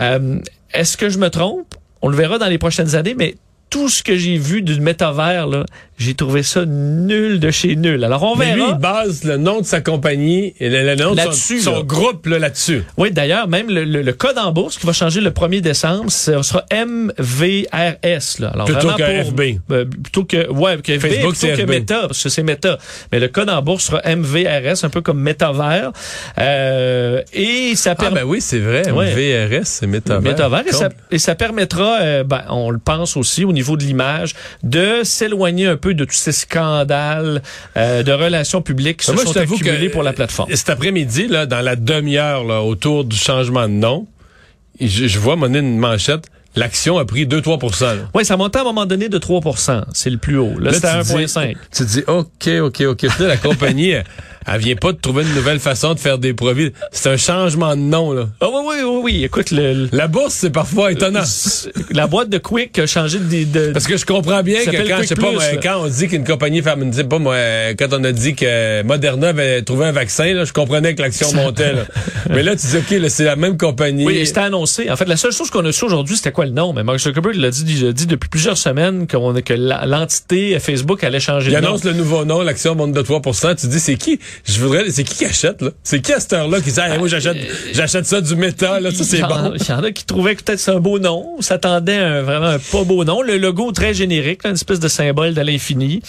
Euh, 0.00 0.38
Est-ce 0.72 0.96
que 0.96 1.08
je 1.08 1.18
me 1.18 1.28
trompe? 1.28 1.74
On 2.02 2.08
le 2.08 2.16
verra 2.16 2.38
dans 2.38 2.46
les 2.46 2.58
prochaines 2.58 2.94
années, 2.94 3.16
mais 3.18 3.34
tout 3.70 3.88
ce 3.88 4.02
que 4.02 4.16
j'ai 4.16 4.36
vu 4.36 4.62
du 4.62 4.80
métavers, 4.80 5.46
là, 5.46 5.64
j'ai 5.96 6.14
trouvé 6.14 6.42
ça 6.42 6.64
nul 6.66 7.38
de 7.40 7.50
chez 7.50 7.76
nul. 7.76 8.02
Alors, 8.04 8.22
on 8.24 8.34
Mais 8.34 8.52
lui, 8.54 8.60
verra. 8.62 8.72
il 8.76 8.80
base 8.80 9.22
le 9.24 9.36
nom 9.36 9.60
de 9.60 9.66
sa 9.66 9.80
compagnie 9.80 10.54
et 10.58 10.68
le, 10.68 10.82
le 10.82 10.96
nom 10.96 11.14
de 11.14 11.20
son, 11.30 11.76
là. 11.76 11.82
groupe 11.82 12.26
là, 12.26 12.38
là-dessus. 12.38 12.82
Oui, 12.96 13.10
d'ailleurs, 13.12 13.46
même 13.48 13.68
le, 13.70 13.84
le- 13.84 14.02
le 14.02 14.12
code 14.12 14.38
en 14.38 14.50
bourse 14.50 14.76
qui 14.78 14.86
va 14.86 14.92
changer 14.92 15.20
le 15.20 15.30
1er 15.30 15.60
décembre, 15.60 16.10
ce 16.10 16.40
sera 16.42 16.64
MVRS. 16.72 18.40
Là. 18.40 18.48
Alors, 18.54 18.66
Plutôt 18.66 18.88
que 18.88 19.22
pour- 19.22 19.30
FB. 19.32 19.40
euh, 19.70 19.84
plutôt 19.84 20.24
que, 20.24 20.50
ouais, 20.50 20.78
que 20.78 20.98
FB, 20.98 21.00
Facebook, 21.06 21.36
plutôt 21.38 21.56
que 21.56 21.62
FB. 21.62 21.68
Meta, 21.70 22.00
parce 22.08 22.22
que 22.22 22.28
c'est 22.28 22.42
Meta. 22.42 22.78
Mais 23.12 23.20
le 23.20 23.28
code 23.28 23.50
en 23.50 23.60
bourse 23.62 23.84
sera 23.84 24.00
MVRS, 24.04 24.84
un 24.84 24.88
peu 24.90 25.02
comme 25.02 25.20
Métavers. 25.20 25.92
Euh, 26.38 27.22
et 27.32 27.76
ça 27.76 27.90
Ah 27.92 27.94
permet... 27.94 28.20
ben 28.22 28.26
oui, 28.26 28.40
c'est 28.40 28.58
vrai. 28.58 28.90
Ouais. 28.90 29.12
VRS, 29.12 29.64
c'est 29.64 29.86
métavers. 29.86 30.22
Métavers, 30.22 30.64
et 30.66 30.72
ça, 30.72 30.88
et 31.10 31.18
ça 31.18 31.34
permettra, 31.34 32.00
euh, 32.00 32.24
ben, 32.24 32.42
on 32.48 32.70
le 32.70 32.78
pense 32.78 33.16
aussi 33.16 33.44
au 33.44 33.52
niveau 33.52 33.59
de 33.76 33.82
l'image, 33.82 34.34
de 34.62 35.02
s'éloigner 35.04 35.66
un 35.66 35.76
peu 35.76 35.94
de 35.94 36.04
tous 36.04 36.14
ces 36.14 36.32
scandales 36.32 37.42
euh, 37.76 38.02
de 38.02 38.12
relations 38.12 38.62
publiques 38.62 38.98
qui 38.98 39.06
se 39.06 39.12
Moi, 39.12 39.24
sont 39.24 39.36
accumulés 39.36 39.88
pour 39.88 40.02
la 40.02 40.12
plateforme. 40.12 40.50
Cet 40.54 40.70
après-midi, 40.70 41.28
là, 41.28 41.46
dans 41.46 41.60
la 41.60 41.76
demi-heure 41.76 42.44
là, 42.44 42.62
autour 42.62 43.04
du 43.04 43.16
changement 43.16 43.68
de 43.68 43.74
nom, 43.74 44.06
je, 44.80 45.06
je 45.06 45.18
vois 45.18 45.36
mon 45.36 45.52
une 45.52 45.78
manchette. 45.78 46.28
L'action 46.56 46.98
a 46.98 47.04
pris 47.04 47.26
2-3 47.26 47.80
là. 47.96 48.02
Oui, 48.14 48.24
ça 48.24 48.36
montait 48.36 48.58
à 48.58 48.62
un 48.62 48.64
moment 48.64 48.84
donné 48.86 49.08
de 49.08 49.18
3% 49.18 49.82
C'est 49.92 50.10
le 50.10 50.16
plus 50.18 50.36
haut. 50.36 50.58
Là, 50.58 50.72
c'était 50.72 50.88
tu 51.02 51.04
dis- 51.04 51.24
1,5. 51.26 51.56
Tu 51.72 51.84
te 51.84 51.88
dis, 51.88 52.02
OK, 52.08 52.48
OK, 52.62 52.80
OK. 52.88 53.02
Là, 53.20 53.28
la 53.28 53.36
compagnie, 53.36 53.90
elle, 53.90 54.04
elle 54.46 54.60
vient 54.60 54.74
pas 54.74 54.90
de 54.92 54.98
trouver 54.98 55.22
une 55.22 55.32
nouvelle 55.34 55.60
façon 55.60 55.94
de 55.94 56.00
faire 56.00 56.18
des 56.18 56.34
profits. 56.34 56.72
C'est 56.90 57.08
un 57.10 57.16
changement 57.16 57.76
de 57.76 57.80
nom, 57.82 58.12
là. 58.12 58.28
Ah 58.40 58.46
oui, 58.52 58.62
oui, 58.66 58.74
oui, 58.84 59.00
oui. 59.04 59.24
Écoute, 59.24 59.52
le, 59.52 59.74
le- 59.74 59.88
La 59.92 60.08
bourse, 60.08 60.34
c'est 60.34 60.50
parfois 60.50 60.90
étonnant. 60.90 61.22
la 61.92 62.06
boîte 62.08 62.30
de 62.30 62.38
Quick 62.38 62.78
a 62.80 62.86
changé 62.86 63.18
de... 63.20 63.44
de 63.44 63.72
Parce 63.72 63.86
que 63.86 63.96
je 63.96 64.04
comprends 64.04 64.42
bien 64.42 64.64
que 64.64 64.70
quand, 64.88 65.02
je 65.02 65.06
sais 65.06 65.14
pas, 65.14 65.30
moi, 65.30 65.42
quand 65.62 65.82
on 65.84 65.88
dit 65.88 66.08
qu'une 66.08 66.24
compagnie, 66.24 66.62
fait- 66.62 66.74
je 66.90 66.96
sais 66.96 67.04
pas 67.04 67.18
moi, 67.20 67.36
quand 67.78 67.88
on 67.92 68.02
a 68.02 68.10
dit 68.12 68.34
que 68.34 68.82
Moderna 68.82 69.28
avait 69.28 69.62
trouvé 69.62 69.86
un 69.86 69.92
vaccin, 69.92 70.32
là, 70.34 70.44
je 70.44 70.52
comprenais 70.52 70.96
que 70.96 71.02
l'action 71.02 71.32
montait, 71.32 71.74
là. 71.74 71.82
Mais 72.30 72.42
là, 72.42 72.56
tu 72.56 72.66
dis, 72.66 72.76
OK, 72.76 73.08
c'est 73.08 73.24
la 73.24 73.36
même 73.36 73.56
compagnie. 73.56 74.04
Oui, 74.04 74.26
c'était 74.26 74.40
annoncé. 74.40 74.90
En 74.90 74.96
fait, 74.96 75.06
la 75.06 75.16
seule 75.16 75.32
chose 75.32 75.50
qu'on 75.50 75.64
a 75.64 75.70
su 75.72 75.84
aujourd'hui, 75.84 76.16
c'était 76.16 76.32
quoi? 76.32 76.39
Le 76.44 76.52
nom? 76.52 76.72
Mais 76.72 76.82
Mark 76.82 76.98
Zuckerberg 76.98 77.36
l'a 77.36 77.50
dit, 77.50 77.64
il 77.68 77.86
a 77.86 77.92
dit 77.92 78.06
depuis 78.06 78.28
plusieurs 78.28 78.56
semaines 78.58 79.06
que 79.06 79.16
l'entité 79.86 80.58
Facebook 80.60 81.02
allait 81.04 81.20
changer 81.20 81.50
Il 81.50 81.56
de 81.56 81.60
nom. 81.60 81.68
annonce 81.68 81.84
le 81.84 81.92
nouveau 81.92 82.24
nom, 82.24 82.42
l'action 82.42 82.74
monte 82.74 82.92
de 82.92 83.02
3% 83.02 83.56
Tu 83.60 83.66
dis, 83.66 83.80
c'est 83.80 83.96
qui? 83.96 84.18
Je 84.44 84.60
voudrais, 84.60 84.90
c'est 84.90 85.04
qui 85.04 85.16
qui 85.16 85.24
achète, 85.24 85.62
là? 85.62 85.70
C'est 85.82 86.00
qui 86.00 86.12
à 86.12 86.20
cette 86.20 86.32
heure-là 86.32 86.60
qui 86.60 86.70
dit, 86.72 86.80
Ah, 86.80 86.96
moi, 86.98 87.08
j'achète, 87.08 87.36
j'achète 87.72 88.06
ça 88.06 88.20
du 88.20 88.36
méta, 88.36 88.80
là, 88.80 88.90
ça, 88.90 89.04
c'est 89.04 89.20
bon. 89.20 89.52
Il 89.54 89.66
y 89.68 89.72
en 89.72 89.82
a 89.82 89.90
qui 89.92 90.04
trouvaient 90.04 90.34
que 90.36 90.42
peut-être 90.42 90.60
c'est 90.60 90.70
un 90.72 90.80
beau 90.80 90.98
nom. 90.98 91.34
On 91.38 91.42
s'attendait 91.42 91.98
à 91.98 92.06
un, 92.08 92.22
vraiment 92.22 92.46
un 92.46 92.58
pas 92.58 92.84
beau 92.84 93.04
nom. 93.04 93.22
Le 93.22 93.38
logo 93.38 93.72
très 93.72 93.94
générique, 93.94 94.44
là, 94.44 94.50
une 94.50 94.56
espèce 94.56 94.80
de 94.80 94.88
symbole 94.88 95.34
de 95.34 95.40
l'infini. 95.40 96.02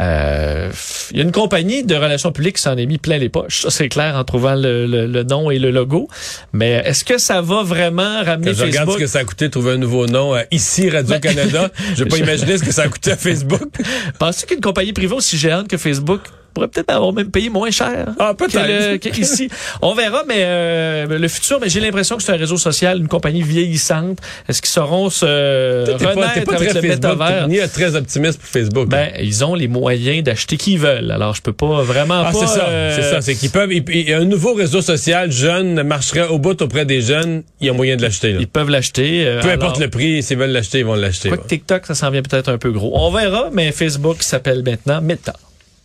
Euh, 0.00 0.70
Il 1.10 1.18
y 1.18 1.20
a 1.20 1.22
une 1.22 1.32
compagnie 1.32 1.84
de 1.84 1.94
relations 1.94 2.32
publiques 2.32 2.56
qui 2.56 2.62
s'en 2.62 2.76
est 2.78 2.86
mis 2.86 2.98
plein 2.98 3.18
les 3.18 3.28
poches. 3.28 3.62
Ça, 3.62 3.70
c'est 3.70 3.88
clair 3.90 4.16
en 4.16 4.24
trouvant 4.24 4.54
le, 4.54 4.86
le- 4.86 5.06
le 5.06 5.22
nom 5.22 5.50
et 5.50 5.58
le 5.58 5.70
logo. 5.70 6.08
Mais 6.54 6.82
est-ce 6.84 7.04
que 7.04 7.18
ça 7.18 7.42
va 7.42 7.62
vraiment 7.62 8.22
ramener 8.24 8.52
Quand 8.52 8.56
je 8.58 8.62
regarde 8.64 8.86
Facebook? 8.88 8.94
ce 8.94 9.04
que 9.04 9.06
ça 9.06 9.18
a 9.18 9.24
coûté 9.24 9.50
trouver 9.50 9.72
un 9.72 9.76
nouveau 9.76 10.06
nom, 10.06 10.34
euh, 10.34 10.42
ici, 10.50 10.88
Radio-Canada, 10.88 11.70
je 11.94 12.04
vais 12.04 12.10
pas 12.10 12.16
imaginer 12.18 12.56
ce 12.56 12.64
que 12.64 12.72
ça 12.72 12.82
a 12.82 12.88
coûté 12.88 13.12
à 13.12 13.16
Facebook. 13.18 13.70
Penses-tu 14.18 14.46
qu'une 14.46 14.60
compagnie 14.62 14.92
privée 14.94 15.14
aussi 15.14 15.36
géante 15.36 15.68
que 15.68 15.76
Facebook 15.76 16.20
pourrait 16.52 16.68
peut-être 16.68 16.90
avoir 16.90 17.12
même 17.12 17.30
payé 17.30 17.48
moins 17.48 17.70
cher 17.70 18.14
Ah, 18.18 18.34
que 18.38 18.44
le- 18.44 18.96
que 18.98 19.08
ici. 19.20 19.48
On 19.82 19.94
verra, 19.94 20.22
mais 20.26 20.36
euh, 20.40 21.06
le 21.18 21.28
futur, 21.28 21.58
mais 21.60 21.68
j'ai 21.68 21.80
l'impression 21.80 22.16
que 22.16 22.22
c'est 22.22 22.32
un 22.32 22.36
réseau 22.36 22.56
social, 22.56 22.98
une 22.98 23.08
compagnie 23.08 23.42
vieillissante. 23.42 24.18
Est-ce 24.48 24.60
qu'ils 24.62 24.70
sauront 24.70 25.10
se 25.10 25.86
pas, 25.86 25.98
t'es 25.98 26.06
renaître 26.06 26.44
pas 26.44 26.54
avec 26.56 26.68
très 26.70 26.80
le 26.82 26.88
métavers? 26.88 27.48
ni 27.48 27.58
très 27.72 27.96
optimiste 27.96 28.38
pour 28.40 28.48
Facebook. 28.48 28.88
Ben, 28.88 29.10
ils 29.20 29.44
ont 29.44 29.54
les 29.54 29.68
moyens 29.68 30.22
d'acheter 30.24 30.56
qui 30.56 30.72
ils 30.74 30.78
veulent. 30.78 31.10
Alors, 31.10 31.34
je 31.34 31.42
peux 31.42 31.52
pas 31.52 31.82
vraiment 31.82 32.22
Ah, 32.26 32.32
pas. 32.32 32.38
c'est 32.38 32.46
ça, 32.46 32.66
euh, 32.68 32.92
c'est 32.96 33.02
ça. 33.10 33.20
C'est 33.20 33.34
qu'ils 33.34 33.50
peuvent. 33.50 33.72
et- 33.72 33.82
et 33.94 34.14
un 34.14 34.24
nouveau 34.24 34.54
réseau 34.54 34.80
social 34.82 35.30
jeune 35.32 35.82
marcherait 35.82 36.28
au 36.28 36.38
bout 36.38 36.60
auprès 36.62 36.84
des 36.84 37.00
jeunes. 37.00 37.42
Il 37.60 37.66
y 37.66 37.70
a 37.70 37.72
moyen 37.72 37.96
de 37.96 38.02
l'acheter. 38.02 38.36
Ils 38.38 38.46
peuvent 38.46 38.70
l'acheter. 38.70 39.24
euh, 39.26 39.40
Peu 39.40 39.48
alors, 39.50 39.64
importe 39.64 39.80
le 39.80 39.88
prix, 39.88 40.22
s'ils 40.22 40.36
veulent 40.38 40.50
l'acheter, 40.50 40.80
ils 40.80 40.84
vont 40.84 40.94
l'acheter. 40.94 41.30
Ouais. 41.30 41.38
TikTok, 41.46 41.86
ça 41.86 41.94
s'en 41.94 42.10
vient 42.10 42.22
peut-être 42.22 42.50
un 42.50 42.58
peu 42.58 42.70
gros. 42.70 42.92
On 42.94 43.10
verra, 43.10 43.50
mais 43.52 43.72
Facebook 43.72 44.22
s'appelle 44.22 44.62
maintenant 44.64 45.00
Meta. 45.00 45.34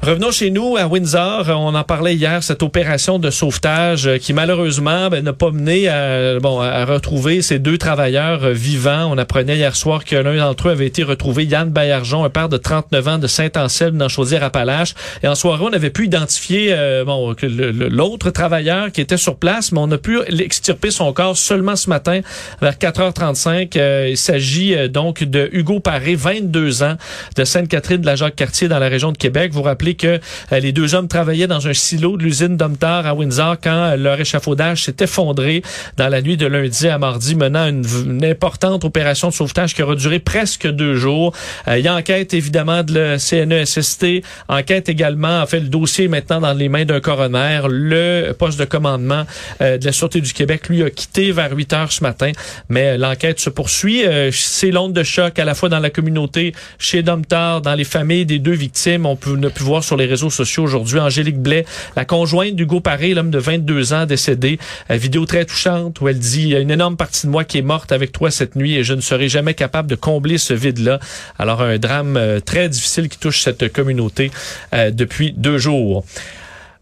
Revenons 0.00 0.30
chez 0.30 0.52
nous 0.52 0.76
à 0.76 0.86
Windsor. 0.86 1.48
On 1.48 1.74
en 1.74 1.82
parlait 1.82 2.14
hier, 2.14 2.44
cette 2.44 2.62
opération 2.62 3.18
de 3.18 3.30
sauvetage 3.30 4.06
euh, 4.06 4.16
qui 4.16 4.32
malheureusement 4.32 5.10
ben, 5.10 5.24
n'a 5.24 5.32
pas 5.32 5.50
mené 5.50 5.88
à, 5.88 6.38
bon, 6.38 6.60
à 6.60 6.84
retrouver 6.84 7.42
ces 7.42 7.58
deux 7.58 7.78
travailleurs 7.78 8.44
euh, 8.44 8.52
vivants. 8.52 9.10
On 9.12 9.18
apprenait 9.18 9.56
hier 9.56 9.74
soir 9.74 10.04
que 10.04 10.14
l'un 10.14 10.36
d'entre 10.36 10.68
eux 10.68 10.70
avait 10.70 10.86
été 10.86 11.02
retrouvé, 11.02 11.46
Yann 11.46 11.68
Baillargeon, 11.68 12.22
un 12.22 12.30
père 12.30 12.48
de 12.48 12.56
39 12.56 13.08
ans 13.08 13.18
de 13.18 13.26
Saint-Anselme 13.26 13.98
dans 13.98 14.08
Chaudière-Appalaches. 14.08 14.94
Et 15.24 15.28
en 15.28 15.34
soirée, 15.34 15.64
on 15.68 15.72
avait 15.72 15.90
pu 15.90 16.04
identifier 16.06 16.68
euh, 16.70 17.04
bon, 17.04 17.34
l'autre 17.42 18.30
travailleur 18.30 18.92
qui 18.92 19.00
était 19.00 19.16
sur 19.16 19.34
place, 19.34 19.72
mais 19.72 19.80
on 19.80 19.90
a 19.90 19.98
pu 19.98 20.20
extirper 20.28 20.92
son 20.92 21.12
corps 21.12 21.36
seulement 21.36 21.74
ce 21.74 21.90
matin 21.90 22.20
vers 22.62 22.74
4h35. 22.74 24.08
il 24.10 24.16
s'agit 24.16 24.88
donc 24.88 25.24
de 25.24 25.50
Hugo 25.52 25.80
Paré, 25.80 26.14
22 26.14 26.84
ans, 26.84 26.94
de 27.34 27.44
Sainte-Catherine 27.44 28.00
de 28.00 28.06
la 28.06 28.14
Jacques-Cartier 28.14 28.68
dans 28.68 28.78
la 28.78 28.88
région 28.88 29.10
de 29.10 29.18
Québec. 29.18 29.50
Vous 29.52 29.62
rappelez 29.62 29.87
que 29.94 30.20
euh, 30.52 30.60
les 30.60 30.72
deux 30.72 30.94
hommes 30.94 31.08
travaillaient 31.08 31.46
dans 31.46 31.68
un 31.68 31.74
silo 31.74 32.16
de 32.16 32.22
l'usine 32.22 32.56
Domtar 32.56 33.06
à 33.06 33.14
Windsor 33.14 33.56
quand 33.62 33.70
euh, 33.70 33.96
leur 33.96 34.20
échafaudage 34.20 34.84
s'est 34.84 34.96
effondré 35.00 35.62
dans 35.96 36.08
la 36.08 36.22
nuit 36.22 36.36
de 36.36 36.46
lundi 36.46 36.88
à 36.88 36.98
mardi, 36.98 37.34
menant 37.34 37.66
une, 37.68 37.84
une 38.06 38.24
importante 38.24 38.84
opération 38.84 39.28
de 39.28 39.34
sauvetage 39.34 39.74
qui 39.74 39.82
aura 39.82 39.94
duré 39.94 40.18
presque 40.18 40.66
deux 40.68 40.94
jours. 40.94 41.34
Euh, 41.66 41.78
il 41.78 41.84
y 41.84 41.88
a 41.88 41.94
enquête 41.94 42.34
évidemment 42.34 42.82
de 42.82 42.94
le 42.94 43.18
CNESST, 43.18 44.22
enquête 44.48 44.88
également, 44.88 45.40
en 45.40 45.46
fait, 45.46 45.60
le 45.60 45.68
dossier 45.68 46.08
maintenant 46.08 46.40
dans 46.40 46.52
les 46.52 46.68
mains 46.68 46.84
d'un 46.84 47.00
coroner. 47.00 47.60
Le 47.68 48.32
poste 48.32 48.58
de 48.58 48.64
commandement 48.64 49.24
de 49.60 49.84
la 49.84 49.92
Sûreté 49.92 50.20
du 50.20 50.32
Québec, 50.32 50.68
lui, 50.68 50.82
a 50.82 50.90
quitté 50.90 51.32
vers 51.32 51.52
8 51.52 51.72
heures 51.74 51.92
ce 51.92 52.02
matin, 52.02 52.32
mais 52.68 52.96
l'enquête 52.96 53.40
se 53.40 53.50
poursuit. 53.50 54.02
C'est 54.32 54.70
l'onde 54.70 54.92
de 54.92 55.02
choc 55.02 55.38
à 55.38 55.44
la 55.44 55.54
fois 55.54 55.68
dans 55.68 55.78
la 55.78 55.90
communauté, 55.90 56.54
chez 56.78 57.02
Domtar, 57.02 57.60
dans 57.60 57.74
les 57.74 57.84
familles 57.84 58.26
des 58.26 58.38
deux 58.38 58.52
victimes. 58.52 59.06
On 59.06 59.16
peut, 59.16 59.36
ne 59.36 59.48
pu 59.48 59.62
voir 59.62 59.77
sur 59.82 59.96
les 59.96 60.06
réseaux 60.06 60.30
sociaux 60.30 60.64
aujourd'hui. 60.64 60.98
Angélique 60.98 61.38
Blais, 61.40 61.64
la 61.96 62.04
conjointe 62.04 62.54
d'Hugo 62.54 62.80
Paré, 62.80 63.14
l'homme 63.14 63.30
de 63.30 63.38
22 63.38 63.92
ans 63.92 64.06
décédé. 64.06 64.58
Une 64.88 64.96
vidéo 64.96 65.26
très 65.26 65.44
touchante 65.44 66.00
où 66.00 66.08
elle 66.08 66.18
dit, 66.18 66.42
il 66.42 66.48
y 66.48 66.56
a 66.56 66.60
une 66.60 66.70
énorme 66.70 66.96
partie 66.96 67.26
de 67.26 67.32
moi 67.32 67.44
qui 67.44 67.58
est 67.58 67.62
morte 67.62 67.92
avec 67.92 68.12
toi 68.12 68.30
cette 68.30 68.56
nuit 68.56 68.76
et 68.76 68.84
je 68.84 68.94
ne 68.94 69.00
serai 69.00 69.28
jamais 69.28 69.54
capable 69.54 69.88
de 69.88 69.94
combler 69.94 70.38
ce 70.38 70.54
vide-là. 70.54 70.98
Alors 71.38 71.62
un 71.62 71.78
drame 71.78 72.16
euh, 72.16 72.40
très 72.40 72.68
difficile 72.68 73.08
qui 73.08 73.18
touche 73.18 73.40
cette 73.40 73.72
communauté 73.72 74.30
euh, 74.74 74.90
depuis 74.90 75.32
deux 75.36 75.58
jours. 75.58 76.04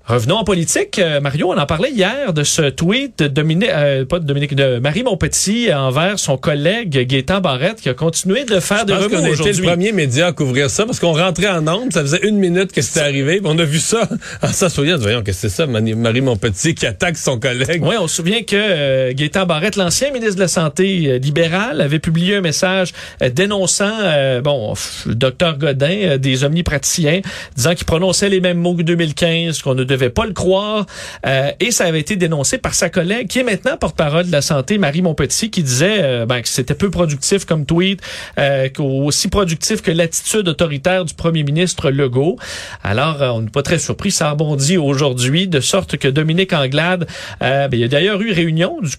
Revenons 0.07 0.37
en 0.37 0.45
politique. 0.45 1.01
Euh, 1.01 1.21
Mario, 1.21 1.51
on 1.51 1.59
en 1.59 1.67
parlait 1.67 1.91
hier 1.91 2.33
de 2.33 2.45
ce 2.45 2.71
tweet 2.71 3.19
de 3.19 3.27
Dominique, 3.27 3.71
euh, 3.73 4.05
pas 4.05 4.21
de 4.21 4.25
Dominique, 4.25 4.55
de 4.55 4.79
Marie 4.79 5.03
Montpetit 5.03 5.75
envers 5.75 6.21
son 6.21 6.37
collègue 6.37 7.09
Gaétan 7.09 7.41
Barrette 7.41 7.81
qui 7.81 7.89
a 7.89 7.95
continué 7.95 8.45
de 8.45 8.61
faire 8.61 8.87
des 8.87 8.93
remous 8.93 9.07
aujourd'hui. 9.07 9.43
On 9.43 9.47
a 9.47 9.49
été 9.49 9.61
le 9.63 9.67
premier 9.67 9.91
média 9.91 10.29
à 10.29 10.33
couvrir 10.33 10.71
ça 10.71 10.87
parce 10.87 11.01
qu'on 11.01 11.13
rentrait 11.13 11.49
en 11.49 11.67
onde, 11.67 11.93
ça 11.93 12.03
faisait 12.03 12.21
une 12.23 12.37
minute 12.37 12.71
que 12.71 12.83
c'était 12.83 13.01
arrivé. 13.01 13.41
On 13.43 13.59
a 13.59 13.65
vu 13.65 13.81
ça 13.81 14.09
en 14.43 14.47
s'assoyant, 14.47 14.97
voyons 14.97 15.25
que 15.25 15.33
c'est 15.33 15.49
ça, 15.49 15.67
Marie 15.67 16.21
Montpetit 16.21 16.77
qui 16.77 16.87
attaque 16.87 17.17
son 17.17 17.41
collègue? 17.41 17.83
Oui, 17.83 17.97
on 17.99 18.07
se 18.07 18.15
souvient 18.15 18.45
que 18.45 18.55
euh, 18.55 19.13
Gaétan 19.13 19.45
Barrette, 19.45 19.75
l'ancien 19.75 20.13
ministre 20.13 20.37
de 20.37 20.43
la 20.43 20.49
Santé 20.49 21.09
euh, 21.09 21.19
libéral, 21.19 21.81
avait 21.81 21.99
publié 21.99 22.37
un 22.37 22.43
message 22.43 22.93
dénonçant, 23.33 23.91
bon, 24.45 24.75
le 25.05 25.17
docteur 25.17 25.59
Godin, 25.59 26.17
des 26.17 26.45
omnipraticiens, 26.45 27.23
disant 27.57 27.75
qu'il 27.75 27.87
prononçait 27.87 28.29
les 28.29 28.41
mêmes 28.41 28.59
mots 28.59 28.77
que 28.77 28.83
2015, 28.83 29.63
qu'on 29.63 29.75
ne 29.75 29.96
devait 29.97 30.11
pas 30.11 30.27
le 30.27 30.33
croire. 30.33 30.87
Euh, 31.27 31.51
et 31.61 31.71
ça 31.71 31.85
avait 31.85 32.01
été 32.01 32.17
dénoncé 32.17 32.59
par 32.59 32.75
sa 32.75 32.91
collègue, 32.91 33.29
qui 33.29 33.41
est 33.41 33.45
maintenant 33.45 33.77
porte-parole 33.77 34.27
de 34.27 34.33
la 34.33 34.43
santé, 34.43 34.79
Marie 34.79 35.03
Montpetit, 35.03 35.51
qui 35.51 35.63
disait 35.63 35.99
euh, 36.03 36.27
ben, 36.27 36.41
que 36.43 36.49
c'était 36.49 36.75
peu 36.75 36.91
productif 36.91 37.45
comme 37.45 37.67
tweet, 37.67 38.01
euh, 38.39 38.69
aussi 38.79 39.29
productif 39.29 39.83
que 39.83 39.91
l'attitude 39.91 40.49
autoritaire 40.49 41.05
du 41.05 41.15
premier 41.15 41.43
ministre 41.43 41.91
Legault. 41.91 42.37
Alors, 42.85 43.19
on 43.37 43.43
n'est 43.43 43.51
pas 43.51 43.63
très 43.63 43.79
surpris, 43.79 44.11
ça 44.11 44.31
rebondit 44.31 44.77
aujourd'hui, 44.77 45.49
de 45.49 45.61
sorte 45.61 45.97
que 45.97 46.09
Dominique 46.09 46.53
Anglade, 46.53 47.07
ben, 47.41 47.69
il 47.73 47.79
y 47.79 47.85
a 47.85 47.89
d'ailleurs 47.89 48.21
eu 48.21 48.33
réunion 48.33 48.79
du 48.81 48.97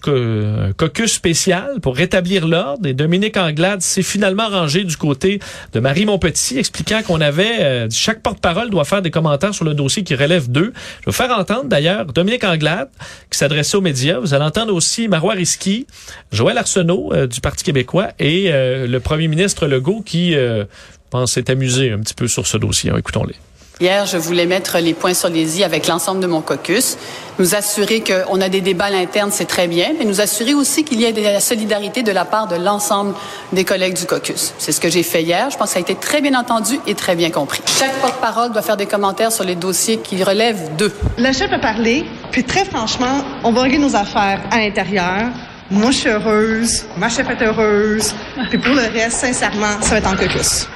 caucus 0.76 1.12
spécial 1.12 1.80
pour 1.80 1.96
rétablir 1.96 2.46
l'ordre, 2.46 2.86
et 2.86 2.94
Dominique 2.94 3.36
Anglade 3.36 3.80
s'est 3.82 4.02
finalement 4.02 4.48
rangé 4.48 4.84
du 4.84 4.96
côté 4.96 5.38
de 5.72 5.80
Marie 5.80 6.04
Montpetit, 6.04 6.58
expliquant 6.58 7.02
qu'on 7.06 7.20
avait, 7.20 7.88
chaque 7.90 8.20
porte-parole 8.20 8.70
doit 8.70 8.84
faire 8.84 9.02
des 9.02 9.10
commentaires 9.10 9.54
sur 9.54 9.64
le 9.64 9.74
dossier 9.74 10.02
qui 10.02 10.14
relève 10.14 10.50
d'eux. 10.50 10.72
Je 11.00 11.06
vais 11.06 11.12
faire 11.12 11.30
entendre 11.30 11.64
d'ailleurs 11.64 12.06
Dominique 12.06 12.44
Anglade 12.44 12.88
qui 13.30 13.38
s'adressait 13.38 13.76
aux 13.76 13.80
médias. 13.80 14.18
Vous 14.18 14.34
allez 14.34 14.44
entendre 14.44 14.74
aussi 14.74 15.08
Marois 15.08 15.34
Risky, 15.34 15.86
Joël 16.32 16.58
Arsenault 16.58 17.12
euh, 17.12 17.26
du 17.26 17.40
Parti 17.40 17.64
québécois 17.64 18.08
et 18.18 18.52
euh, 18.52 18.86
le 18.86 19.00
premier 19.00 19.28
ministre 19.28 19.66
Legault 19.66 20.02
qui, 20.02 20.34
euh, 20.34 20.64
pense, 21.10 21.32
s'est 21.32 21.50
amusé 21.50 21.92
un 21.92 21.98
petit 22.00 22.14
peu 22.14 22.28
sur 22.28 22.46
ce 22.46 22.56
dossier. 22.56 22.92
Écoutons-les. 22.96 23.36
Hier, 23.80 24.06
je 24.06 24.16
voulais 24.16 24.46
mettre 24.46 24.78
les 24.78 24.92
points 24.92 25.14
sur 25.14 25.28
les 25.28 25.60
i 25.60 25.62
avec 25.62 25.86
l'ensemble 25.86 26.20
de 26.20 26.26
mon 26.26 26.40
caucus, 26.40 26.96
nous 27.38 27.54
assurer 27.54 28.02
qu'on 28.02 28.40
a 28.40 28.48
des 28.48 28.60
débats 28.60 28.86
à 28.86 28.90
l'interne, 28.90 29.30
c'est 29.32 29.44
très 29.44 29.68
bien, 29.68 29.90
mais 29.96 30.04
nous 30.04 30.20
assurer 30.20 30.52
aussi 30.52 30.82
qu'il 30.82 31.00
y 31.00 31.04
ait 31.04 31.12
de 31.12 31.22
la 31.22 31.38
solidarité 31.38 32.02
de 32.02 32.10
la 32.10 32.24
part 32.24 32.48
de 32.48 32.56
l'ensemble 32.56 33.14
des 33.52 33.64
collègues 33.64 33.94
du 33.94 34.04
caucus. 34.04 34.52
C'est 34.58 34.72
ce 34.72 34.80
que 34.80 34.90
j'ai 34.90 35.04
fait 35.04 35.22
hier. 35.22 35.48
Je 35.50 35.56
pense 35.56 35.68
que 35.68 35.72
ça 35.74 35.78
a 35.78 35.82
été 35.82 35.94
très 35.94 36.20
bien 36.20 36.34
entendu 36.34 36.80
et 36.88 36.96
très 36.96 37.14
bien 37.14 37.30
compris. 37.30 37.60
Chaque 37.78 37.94
porte-parole 38.00 38.50
doit 38.50 38.62
faire 38.62 38.76
des 38.76 38.86
commentaires 38.86 39.30
sur 39.30 39.44
les 39.44 39.54
dossiers 39.54 39.98
qui 39.98 40.24
relèvent 40.24 40.74
d'eux. 40.76 40.92
Le 41.16 41.32
chef 41.32 41.52
a 41.52 41.60
parlé, 41.60 42.04
puis 42.32 42.42
très 42.42 42.64
franchement, 42.64 43.22
on 43.44 43.52
va 43.52 43.62
régler 43.62 43.78
nos 43.78 43.94
affaires 43.94 44.40
à 44.50 44.58
l'intérieur. 44.58 45.28
Moi, 45.70 45.92
je 45.92 45.98
suis 45.98 46.08
heureuse, 46.08 46.84
ma 46.96 47.08
chef 47.08 47.30
est 47.30 47.44
heureuse, 47.44 48.12
puis 48.48 48.58
pour 48.58 48.74
le 48.74 48.92
reste, 48.92 49.18
sincèrement, 49.18 49.80
ça 49.82 49.90
va 49.90 49.98
être 49.98 50.08
en 50.08 50.16
caucus. 50.16 50.66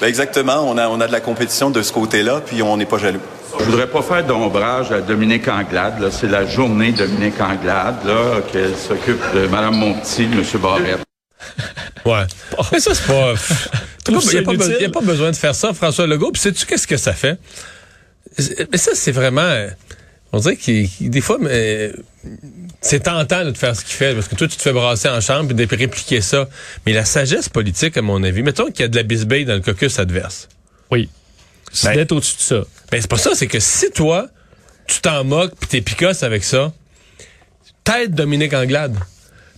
Ben 0.00 0.06
exactement. 0.06 0.68
On 0.68 0.78
a, 0.78 0.88
on 0.88 1.00
a 1.00 1.06
de 1.06 1.12
la 1.12 1.20
compétition 1.20 1.70
de 1.70 1.82
ce 1.82 1.92
côté-là, 1.92 2.40
puis 2.44 2.62
on 2.62 2.76
n'est 2.76 2.86
pas 2.86 2.98
jaloux. 2.98 3.20
Je 3.58 3.64
voudrais 3.64 3.88
pas 3.88 4.02
faire 4.02 4.24
d'ombrage 4.24 4.92
à 4.92 5.00
Dominique 5.00 5.48
Anglade. 5.48 6.08
C'est 6.12 6.28
la 6.28 6.46
journée 6.46 6.92
Dominique 6.92 7.40
Anglade, 7.40 7.96
là, 8.06 8.40
qu'elle 8.52 8.76
s'occupe 8.76 9.20
de 9.34 9.46
Mme 9.46 9.74
Monti, 9.74 10.24
M. 10.24 10.42
Barrette. 10.60 11.00
ouais. 12.04 12.26
Mais 12.72 12.80
ça, 12.80 12.94
c'est 12.94 13.06
pas... 13.06 13.34
Il 14.08 14.16
n'y 14.16 14.84
a, 14.86 14.88
pas 14.90 15.00
besoin 15.02 15.30
de 15.30 15.36
faire 15.36 15.54
ça, 15.54 15.74
François 15.74 16.06
Legault. 16.06 16.30
Puis 16.32 16.40
sais-tu 16.40 16.64
qu'est-ce 16.64 16.86
que 16.86 16.96
ça 16.96 17.12
fait? 17.12 17.38
Mais 18.72 18.78
ça, 18.78 18.92
c'est 18.94 19.12
vraiment... 19.12 19.66
On 20.32 20.40
dirait 20.40 20.56
qu'il 20.56 20.88
des 21.00 21.20
fois, 21.20 21.38
mais 21.40 21.92
c'est 22.80 23.00
tentant 23.00 23.44
de 23.44 23.56
faire 23.56 23.74
ce 23.74 23.84
qu'il 23.84 23.94
fait, 23.94 24.14
parce 24.14 24.28
que 24.28 24.34
toi, 24.34 24.46
tu 24.46 24.56
te 24.56 24.62
fais 24.62 24.72
brasser 24.72 25.08
en 25.08 25.20
chambre 25.20 25.50
et 25.50 25.54
de 25.54 25.76
répliquer 25.76 26.20
ça. 26.20 26.48
Mais 26.86 26.92
la 26.92 27.04
sagesse 27.04 27.48
politique, 27.48 27.96
à 27.96 28.02
mon 28.02 28.22
avis, 28.22 28.42
mettons 28.42 28.70
qu'il 28.70 28.80
y 28.80 28.84
a 28.84 28.88
de 28.88 28.96
la 28.96 29.02
bisbille 29.02 29.44
dans 29.44 29.54
le 29.54 29.60
caucus 29.60 29.98
adverse. 29.98 30.48
Oui. 30.90 31.08
C'est 31.72 31.88
ben, 31.88 31.94
d'être 31.96 32.12
au-dessus 32.12 32.36
de 32.36 32.42
ça. 32.42 32.64
Ben, 32.90 33.00
c'est 33.00 33.10
pas 33.10 33.18
ça, 33.18 33.30
c'est 33.34 33.46
que 33.46 33.60
si 33.60 33.90
toi, 33.90 34.28
tu 34.86 35.00
t'en 35.00 35.24
moques 35.24 35.54
puis 35.58 35.68
t'es 35.68 35.80
picosse 35.80 36.22
avec 36.22 36.44
ça, 36.44 36.72
t'aides 37.84 38.14
Dominique 38.14 38.54
Anglade. 38.54 38.96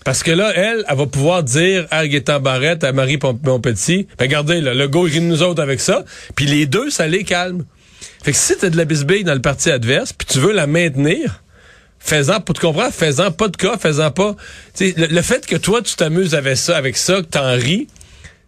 Parce 0.05 0.23
que 0.23 0.31
là, 0.31 0.53
elle, 0.55 0.85
elle 0.89 0.97
va 0.97 1.07
pouvoir 1.07 1.43
dire 1.43 1.87
à 1.91 2.39
Barrette, 2.39 2.85
à 2.85 2.93
Marie 2.93 3.19
Montpetit, 3.43 4.07
ben 4.19 4.25
regardez, 4.25 4.61
là, 4.61 4.75
le 4.75 4.89
go, 4.89 5.07
il 5.07 5.29
nous 5.29 5.43
autres 5.43 5.63
avec 5.63 5.81
ça. 5.81 6.05
Puis 6.35 6.47
les 6.47 6.67
deux, 6.67 6.91
ça 6.91 7.07
les 7.07 7.25
calme. 7.25 7.65
Fait 8.23 8.33
que 8.33 8.39
si 8.39 8.57
t'as 8.57 8.71
de 8.71 8.77
la 8.77 8.85
bisbille 8.85 9.25
dans 9.25 9.35
le 9.35 9.41
parti 9.41 9.71
adverse, 9.71 10.13
puis 10.13 10.27
tu 10.27 10.39
veux 10.39 10.53
la 10.53 10.67
maintenir, 10.67 11.43
faisant, 11.99 12.41
pour 12.41 12.55
te 12.55 12.61
comprendre, 12.61 12.93
faisant 12.93 13.31
pas 13.31 13.49
de 13.49 13.57
cas, 13.57 13.79
faisant 13.79 14.11
pas. 14.11 14.37
Le, 14.81 15.07
le, 15.07 15.23
fait 15.23 15.47
que 15.47 15.57
toi, 15.57 15.81
tu 15.83 15.95
t'amuses 15.97 16.35
avec 16.35 16.57
ça, 16.57 16.77
avec 16.77 16.97
ça, 16.97 17.23
que 17.23 17.27
t'en 17.27 17.53
ris, 17.53 17.89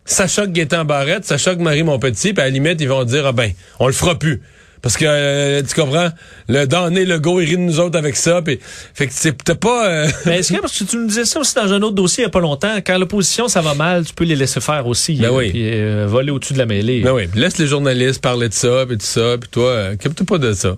ça 0.05 0.27
choque 0.27 0.51
Gaétan 0.51 0.85
Barrette, 0.85 1.25
ça 1.25 1.39
choque 1.39 1.59
Marie 1.59 1.85
Montpetit, 1.85 2.33
puis 2.33 2.43
à 2.43 2.47
la 2.47 2.51
limite, 2.51 2.81
ils 2.81 2.89
vont 2.89 3.05
dire, 3.05 3.27
ah 3.27 3.33
ben, 3.33 3.53
on 3.79 3.87
le 3.87 3.93
fera 3.93 4.19
plus. 4.19 4.43
Parce 4.83 4.97
que 4.97 5.05
euh, 5.07 5.63
tu 5.63 5.81
comprends, 5.81 6.09
le 6.49 6.67
donner 6.67 7.05
le 7.05 7.21
go, 7.21 7.41
il 7.41 7.49
rit 7.49 7.57
de 7.57 7.63
nous 7.63 7.79
autres 7.79 7.97
avec 7.97 8.17
ça. 8.17 8.43
Pis, 8.43 8.59
fait 8.95 9.07
que 9.07 9.13
c'est 9.15 9.55
pas. 9.55 9.89
Euh... 9.89 10.09
Mais 10.27 10.41
est-ce 10.41 10.53
que 10.53 10.61
parce 10.61 10.77
que 10.77 10.85
tu 10.85 10.97
nous 10.97 11.07
disais 11.07 11.25
ça 11.25 11.39
aussi 11.39 11.55
dans 11.55 11.73
un 11.73 11.81
autre 11.83 11.95
dossier 11.95 12.23
il 12.23 12.27
y 12.27 12.27
a 12.27 12.31
pas 12.31 12.41
longtemps, 12.41 12.77
quand 12.85 12.99
l'opposition 12.99 13.47
ça 13.47 13.61
va 13.61 13.75
mal, 13.75 14.05
tu 14.05 14.13
peux 14.13 14.25
les 14.25 14.35
laisser 14.35 14.61
faire 14.61 14.87
aussi. 14.89 15.15
Ben 15.15 15.31
oui. 15.31 15.51
Puis 15.51 15.71
euh, 15.73 16.07
voler 16.09 16.33
au-dessus 16.33 16.53
de 16.55 16.59
la 16.59 16.67
mêlée. 16.67 17.01
Ben 17.01 17.13
oui. 17.13 17.29
Laisse 17.35 17.59
les 17.59 17.69
journalistes 17.69 18.21
parler 18.21 18.49
de 18.49 18.55
ça, 18.55 18.85
puis 18.87 18.99
tout 18.99 19.07
ça, 19.07 19.39
puis 19.39 19.49
toi, 19.49 19.69
euh, 19.69 19.97
toi 19.97 20.27
pas 20.27 20.39
de 20.39 20.53
ça. 20.53 20.77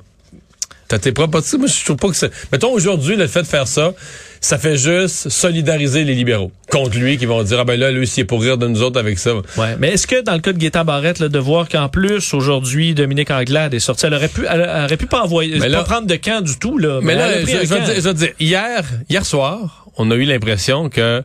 T'as 0.94 1.00
tes 1.00 1.10
propres. 1.10 1.42
Moi, 1.58 1.66
je 1.66 1.84
trouve 1.84 1.96
pas 1.96 2.08
que 2.08 2.14
c'est. 2.14 2.30
Mettons 2.52 2.70
aujourd'hui, 2.70 3.16
le 3.16 3.26
fait 3.26 3.42
de 3.42 3.48
faire 3.48 3.66
ça, 3.66 3.94
ça 4.40 4.58
fait 4.58 4.76
juste 4.76 5.28
solidariser 5.28 6.04
les 6.04 6.14
libéraux 6.14 6.52
contre 6.70 6.96
lui 6.98 7.18
qui 7.18 7.26
vont 7.26 7.42
dire 7.42 7.58
ah 7.58 7.64
ben 7.64 7.80
là 7.80 7.90
lui 7.90 8.06
s'il 8.06 8.20
est 8.22 8.24
pour 8.24 8.40
rire 8.40 8.58
de 8.58 8.68
nous 8.68 8.80
autres 8.80 9.00
avec 9.00 9.18
ça. 9.18 9.34
Ouais, 9.56 9.74
mais 9.80 9.88
est-ce 9.88 10.06
que 10.06 10.22
dans 10.22 10.34
le 10.34 10.38
cas 10.38 10.52
de 10.52 10.58
Guetta 10.58 10.84
Barrette 10.84 11.18
là, 11.18 11.28
de 11.28 11.38
voir 11.40 11.68
qu'en 11.68 11.88
plus 11.88 12.32
aujourd'hui 12.32 12.94
Dominique 12.94 13.32
Anglade 13.32 13.74
est 13.74 13.80
sorti, 13.80 14.06
elle 14.06 14.14
aurait 14.14 14.28
pu 14.28 14.42
elle, 14.48 14.60
aurait 14.60 14.96
pu 14.96 15.06
pas 15.06 15.22
envoyer 15.22 15.58
pas 15.58 15.82
prendre 15.82 16.06
de 16.06 16.14
camp 16.14 16.44
du 16.44 16.56
tout 16.60 16.78
là. 16.78 17.00
Mais, 17.02 17.16
là, 17.16 17.40
je, 17.40 17.46
je, 17.46 18.00
veux 18.00 18.14
dire, 18.14 18.30
hier 18.38 18.84
hier 19.10 19.26
soir, 19.26 19.86
on 19.96 20.12
a 20.12 20.14
eu 20.14 20.24
l'impression 20.24 20.88
que 20.90 21.00
euh, 21.00 21.22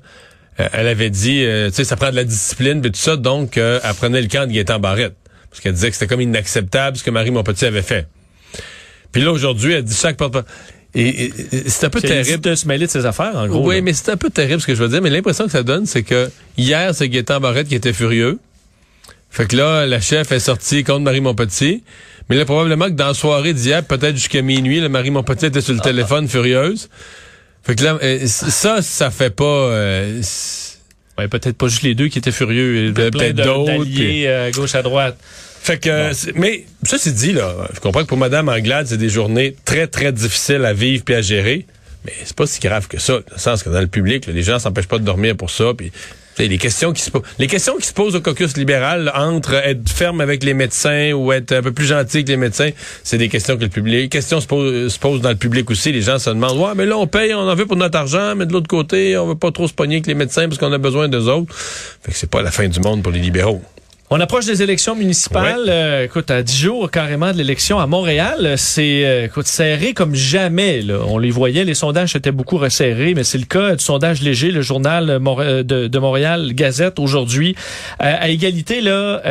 elle 0.73 0.87
avait 0.87 1.11
dit 1.11 1.43
euh, 1.43 1.69
tu 1.69 1.75
sais 1.75 1.83
ça 1.83 1.95
prend 1.95 2.09
de 2.09 2.15
la 2.15 2.23
discipline 2.23 2.83
et 2.83 2.89
tout 2.89 2.99
ça 2.99 3.17
donc 3.17 3.59
euh, 3.59 3.79
elle 3.83 3.93
prenait 3.93 4.21
le 4.21 4.27
camp 4.29 4.47
de 4.47 4.51
Gaétan 4.51 4.79
Barrette 4.79 5.15
parce 5.51 5.61
qu'elle 5.61 5.73
disait 5.73 5.89
que 5.89 5.95
c'était 5.95 6.07
comme 6.07 6.21
inacceptable 6.21 6.97
ce 6.97 7.03
que 7.03 7.11
Marie 7.11 7.29
Montpetit 7.29 7.65
avait 7.65 7.83
fait. 7.83 8.07
Puis 9.11 9.21
là 9.21 9.31
aujourd'hui, 9.31 9.73
elle 9.73 9.83
dit 9.83 9.95
chaque 9.95 10.17
porte 10.17 10.37
et, 10.95 11.31
c'est 11.67 11.85
un 11.85 11.89
peu 11.89 12.01
terrible 12.01 12.41
de 12.41 12.55
se 12.55 12.67
mêler 12.67 12.87
de 12.87 12.91
ses 12.91 13.05
affaires, 13.05 13.35
en 13.35 13.47
gros. 13.47 13.67
Oui, 13.67 13.81
mais 13.81 13.93
c'est 13.93 14.11
un 14.11 14.17
peu 14.17 14.29
terrible 14.31 14.59
ce 14.59 14.65
que 14.67 14.73
je 14.73 14.81
veux 14.81 14.89
dire. 14.89 15.01
Mais 15.01 15.11
l'impression 15.11 15.45
que 15.45 15.51
ça 15.51 15.61
donne, 15.61 15.85
c'est 15.85 16.01
que 16.03 16.31
hier, 16.57 16.95
c'est 16.95 17.07
Gaétan 17.09 17.39
Barrette 17.39 17.67
qui 17.67 17.75
était 17.75 17.93
furieux. 17.93 18.39
Fait 19.29 19.45
que 19.45 19.55
là, 19.55 19.85
la 19.85 20.01
chef 20.01 20.31
est 20.31 20.39
sortie 20.39 20.83
contre 20.83 21.01
Marie 21.01 21.21
Montpetit. 21.21 21.83
Mais 22.29 22.35
là, 22.35 22.45
probablement 22.45 22.85
que 22.85 22.91
dans 22.91 23.07
la 23.09 23.13
soirée 23.13 23.53
d'hier, 23.53 23.83
peut-être 23.83 24.15
jusqu'à 24.15 24.41
minuit, 24.41 24.79
le 24.79 24.89
Marie 24.89 25.11
Montpetit 25.11 25.45
était 25.47 25.61
sur 25.61 25.73
le 25.73 25.79
téléphone 25.79 26.27
furieuse. 26.27 26.89
Fait 27.61 27.75
que 27.75 27.83
là, 27.83 27.99
euh, 28.01 28.25
ça, 28.25 28.81
ça 28.81 29.11
fait 29.11 29.29
pas... 29.29 29.43
euh, 29.45 30.21
Ouais, 31.19 31.27
peut-être 31.27 31.57
pas 31.57 31.67
juste 31.67 31.81
les 31.83 31.95
deux 31.95 32.07
qui 32.07 32.17
étaient 32.17 32.31
furieux. 32.31 32.77
Il 32.77 32.85
y 32.85 32.89
avait 33.01 33.11
plein 33.11 33.19
Peut-être 33.33 33.43
d'autres, 33.43 33.83
puis- 33.83 34.25
euh, 34.25 34.49
gauche 34.51 34.73
à 34.73 34.81
droite. 34.81 35.17
Fait 35.61 35.77
que, 35.77 36.11
mais 36.35 36.65
ça 36.83 36.97
c'est 36.97 37.13
dit 37.13 37.33
là. 37.33 37.53
Je 37.73 37.79
comprends 37.79 38.01
que 38.01 38.07
pour 38.07 38.17
Madame 38.17 38.49
Anglade, 38.49 38.87
c'est 38.87 38.97
des 38.97 39.09
journées 39.09 39.55
très 39.65 39.87
très 39.87 40.11
difficiles 40.11 40.65
à 40.65 40.73
vivre 40.73 41.03
puis 41.03 41.15
à 41.15 41.21
gérer, 41.21 41.65
mais 42.05 42.13
c'est 42.23 42.35
pas 42.35 42.47
si 42.47 42.59
grave 42.59 42.87
que 42.87 42.99
ça. 42.99 43.13
Dans 43.13 43.23
le 43.33 43.39
sens 43.39 43.63
que 43.63 43.69
dans 43.69 43.81
le 43.81 43.87
public, 43.87 44.25
là, 44.25 44.33
les 44.33 44.43
gens 44.43 44.57
s'empêchent 44.57 44.87
pas 44.87 44.99
de 44.99 45.03
dormir 45.03 45.35
pour 45.35 45.49
ça. 45.49 45.73
Puis 45.77 45.91
les 46.39 46.57
questions 46.57 46.93
qui 46.93 47.01
se 47.01 47.11
posent, 47.11 47.23
les 47.37 47.47
questions 47.47 47.75
qui 47.77 47.85
se 47.85 47.93
posent 47.93 48.15
au 48.15 48.21
caucus 48.21 48.55
libéral 48.55 49.03
là, 49.03 49.21
entre 49.21 49.53
être 49.55 49.89
ferme 49.89 50.21
avec 50.21 50.43
les 50.43 50.53
médecins 50.53 51.11
ou 51.11 51.33
être 51.33 51.51
un 51.51 51.61
peu 51.61 51.73
plus 51.73 51.85
gentil 51.85 52.23
que 52.23 52.29
les 52.29 52.37
médecins, 52.37 52.69
c'est 53.03 53.17
des 53.17 53.27
questions 53.27 53.57
que 53.57 53.63
le 53.63 53.69
public. 53.69 53.93
Les 54.03 54.09
questions 54.09 54.39
se 54.39 54.47
posent, 54.47 54.91
se 54.91 54.99
posent 54.99 55.21
dans 55.21 55.29
le 55.29 55.35
public 55.35 55.69
aussi. 55.69 55.91
Les 55.91 56.01
gens 56.01 56.17
se 56.17 56.29
demandent, 56.29 56.57
ouais, 56.57 56.73
mais 56.75 56.85
là 56.85 56.97
on 56.97 57.07
paye, 57.07 57.33
on 57.33 57.39
en 57.39 57.55
veut 57.55 57.65
pour 57.65 57.75
notre 57.75 57.97
argent, 57.97 58.35
mais 58.35 58.45
de 58.45 58.53
l'autre 58.53 58.69
côté, 58.69 59.17
on 59.17 59.27
veut 59.27 59.35
pas 59.35 59.51
trop 59.51 59.67
se 59.67 59.73
pogner 59.73 59.95
avec 59.95 60.07
les 60.07 60.15
médecins 60.15 60.47
parce 60.47 60.57
qu'on 60.57 60.71
a 60.71 60.77
besoin 60.77 61.09
d'eux 61.09 61.27
autres. 61.27 61.53
Fait 61.53 62.11
que 62.11 62.17
c'est 62.17 62.29
pas 62.29 62.41
la 62.41 62.51
fin 62.51 62.67
du 62.67 62.79
monde 62.79 63.03
pour 63.03 63.11
les 63.11 63.19
libéraux. 63.19 63.61
On 64.11 64.19
approche 64.19 64.47
des 64.47 64.63
élections 64.63 64.95
municipales. 64.95 65.65
Euh, 65.67 66.05
écoute, 66.05 66.31
à 66.31 66.41
10 66.41 66.57
jours 66.57 66.89
carrément 66.89 67.31
de 67.31 67.37
l'élection 67.37 67.77
à 67.79 67.85
Montréal, 67.85 68.37
euh, 68.41 68.55
c'est 68.57 69.05
euh, 69.05 69.25
écoute, 69.25 69.45
serré 69.45 69.93
comme 69.93 70.15
jamais. 70.15 70.81
Là. 70.81 70.95
On 71.07 71.19
les 71.19 71.29
voyait, 71.29 71.63
les 71.63 71.75
sondages 71.75 72.15
étaient 72.15 72.31
beaucoup 72.31 72.57
resserrés, 72.57 73.13
mais 73.13 73.23
c'est 73.23 73.37
le 73.37 73.45
cas 73.45 73.75
du 73.75 73.83
sondage 73.83 74.23
léger, 74.23 74.49
le 74.49 74.63
journal 74.63 75.11
euh, 75.11 75.19
euh, 75.37 75.61
de, 75.61 75.85
de 75.87 75.99
Montréal 75.99 76.53
Gazette 76.55 76.97
aujourd'hui. 76.97 77.55
Euh, 78.01 78.15
à 78.19 78.29
égalité, 78.29 78.81
là, 78.81 79.21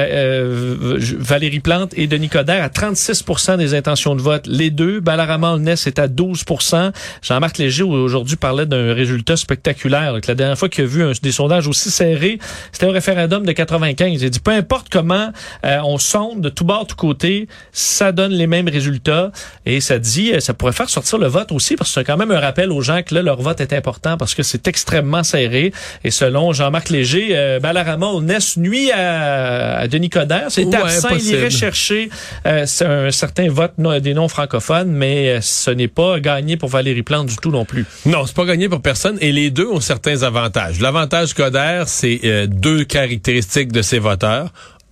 Valérie 1.18 1.58
Plante 1.58 1.90
et 1.96 2.06
Denis 2.06 2.28
Coderre 2.28 2.62
à 2.62 2.68
36% 2.68 3.56
des 3.56 3.74
intentions 3.74 4.14
de 4.14 4.22
vote. 4.22 4.46
Les 4.46 4.70
deux, 4.70 5.00
Balarama 5.00 5.58
Ness 5.58 5.88
est 5.88 5.98
à 5.98 6.06
12% 6.06 6.92
Jean-Marc 7.22 7.58
Léger 7.58 7.82
aujourd'hui 7.82 8.36
parlait 8.36 8.66
d'un 8.66 8.94
résultat 8.94 9.36
spectaculaire. 9.36 10.12
là, 10.12 10.20
que 10.20 10.28
la 10.28 10.36
dernière 10.36 10.56
fois 10.56 10.68
qu'il 10.68 10.84
a 10.84 10.86
vu 10.86 11.02
un- 11.02 11.12
des 11.20 11.32
sondages 11.32 11.66
aussi 11.66 11.90
serrés, 11.90 12.38
c'était 12.70 12.86
au 12.86 12.92
référendum 12.92 13.44
de 13.44 13.50
95. 13.50 14.22
Il 14.22 14.30
dit, 14.30 14.38
peu 14.38 14.52
importe 14.68 14.88
comment 14.90 15.30
euh, 15.64 15.78
on 15.82 15.96
sonde 15.96 16.42
de 16.42 16.50
tout 16.50 16.64
bord, 16.64 16.86
tout 16.86 16.94
côté, 16.96 17.48
ça 17.72 18.12
donne 18.12 18.32
les 18.32 18.46
mêmes 18.46 18.68
résultats. 18.68 19.32
Et 19.64 19.80
ça 19.80 19.98
dit, 19.98 20.32
euh, 20.34 20.40
ça 20.40 20.52
pourrait 20.52 20.72
faire 20.72 20.90
sortir 20.90 21.16
le 21.18 21.26
vote 21.26 21.52
aussi, 21.52 21.74
parce 21.74 21.88
que 21.90 21.94
c'est 22.00 22.04
quand 22.04 22.18
même 22.18 22.30
un 22.30 22.38
rappel 22.40 22.70
aux 22.70 22.82
gens 22.82 23.00
que 23.02 23.14
là, 23.14 23.22
leur 23.22 23.40
vote 23.40 23.60
est 23.62 23.72
important 23.72 24.16
parce 24.18 24.34
que 24.34 24.42
c'est 24.42 24.68
extrêmement 24.68 25.22
serré. 25.24 25.72
Et 26.04 26.10
selon 26.10 26.52
Jean-Marc 26.52 26.90
Léger, 26.90 27.28
euh, 27.32 27.60
Balarama 27.60 28.08
Ness 28.20 28.56
nuit 28.58 28.90
à, 28.92 29.78
à 29.78 29.88
Denis 29.88 30.10
Coderre. 30.10 30.46
C'est 30.50 30.64
Ouais, 30.66 30.76
absent. 30.76 31.08
Il 31.18 31.26
irait 31.30 31.50
chercher 31.50 32.10
euh, 32.46 32.66
un 33.06 33.10
certain 33.10 33.48
vote 33.48 33.72
non- 33.78 33.98
des 34.00 34.12
non-francophones, 34.14 34.90
mais 34.90 35.30
euh, 35.30 35.40
ce 35.40 35.70
n'est 35.70 35.88
pas 35.88 36.20
gagné 36.20 36.56
pour 36.58 36.68
Valérie 36.68 37.02
Plante 37.02 37.26
du 37.26 37.36
tout 37.36 37.50
non 37.50 37.64
plus. 37.64 37.86
Non, 38.04 38.26
c'est 38.26 38.36
pas 38.36 38.44
gagné 38.44 38.68
pour 38.68 38.82
personne 38.82 39.16
et 39.22 39.32
les 39.32 39.50
deux 39.50 39.66
ont 39.66 39.80
certains 39.80 40.22
avantages. 40.24 40.80
L'avantage 40.80 41.32
Coder, 41.32 41.84
c'est 41.86 42.20
euh, 42.24 42.46
deux 42.46 42.84
caractéristiques 42.84 43.72
de 43.72 43.80
ses 43.82 43.98
voteurs. 43.98 44.50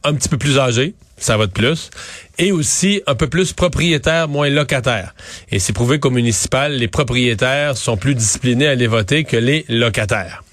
Un 0.08 0.14
petit 0.14 0.28
peu 0.28 0.38
plus 0.38 0.58
âgés, 0.58 0.94
ça 1.18 1.36
vote 1.36 1.52
plus, 1.52 1.90
et 2.38 2.52
aussi 2.52 3.02
un 3.08 3.16
peu 3.16 3.26
plus 3.26 3.52
propriétaires, 3.52 4.28
moins 4.28 4.48
locataires. 4.48 5.14
Et 5.50 5.58
c'est 5.58 5.72
prouvé 5.72 5.98
qu'au 5.98 6.10
municipal, 6.10 6.72
les 6.72 6.86
propriétaires 6.88 7.76
sont 7.76 7.96
plus 7.96 8.14
disciplinés 8.14 8.68
à 8.68 8.70
aller 8.70 8.86
voter 8.86 9.24
que 9.24 9.36
les 9.36 9.64
locataires. 9.68 10.44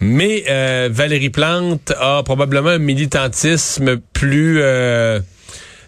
Mais 0.00 0.44
euh, 0.50 0.88
Valérie 0.92 1.30
Plante 1.30 1.92
a 1.98 2.22
probablement 2.22 2.70
un 2.70 2.78
militantisme 2.78 3.98
plus... 4.12 4.58
euh, 4.60 5.20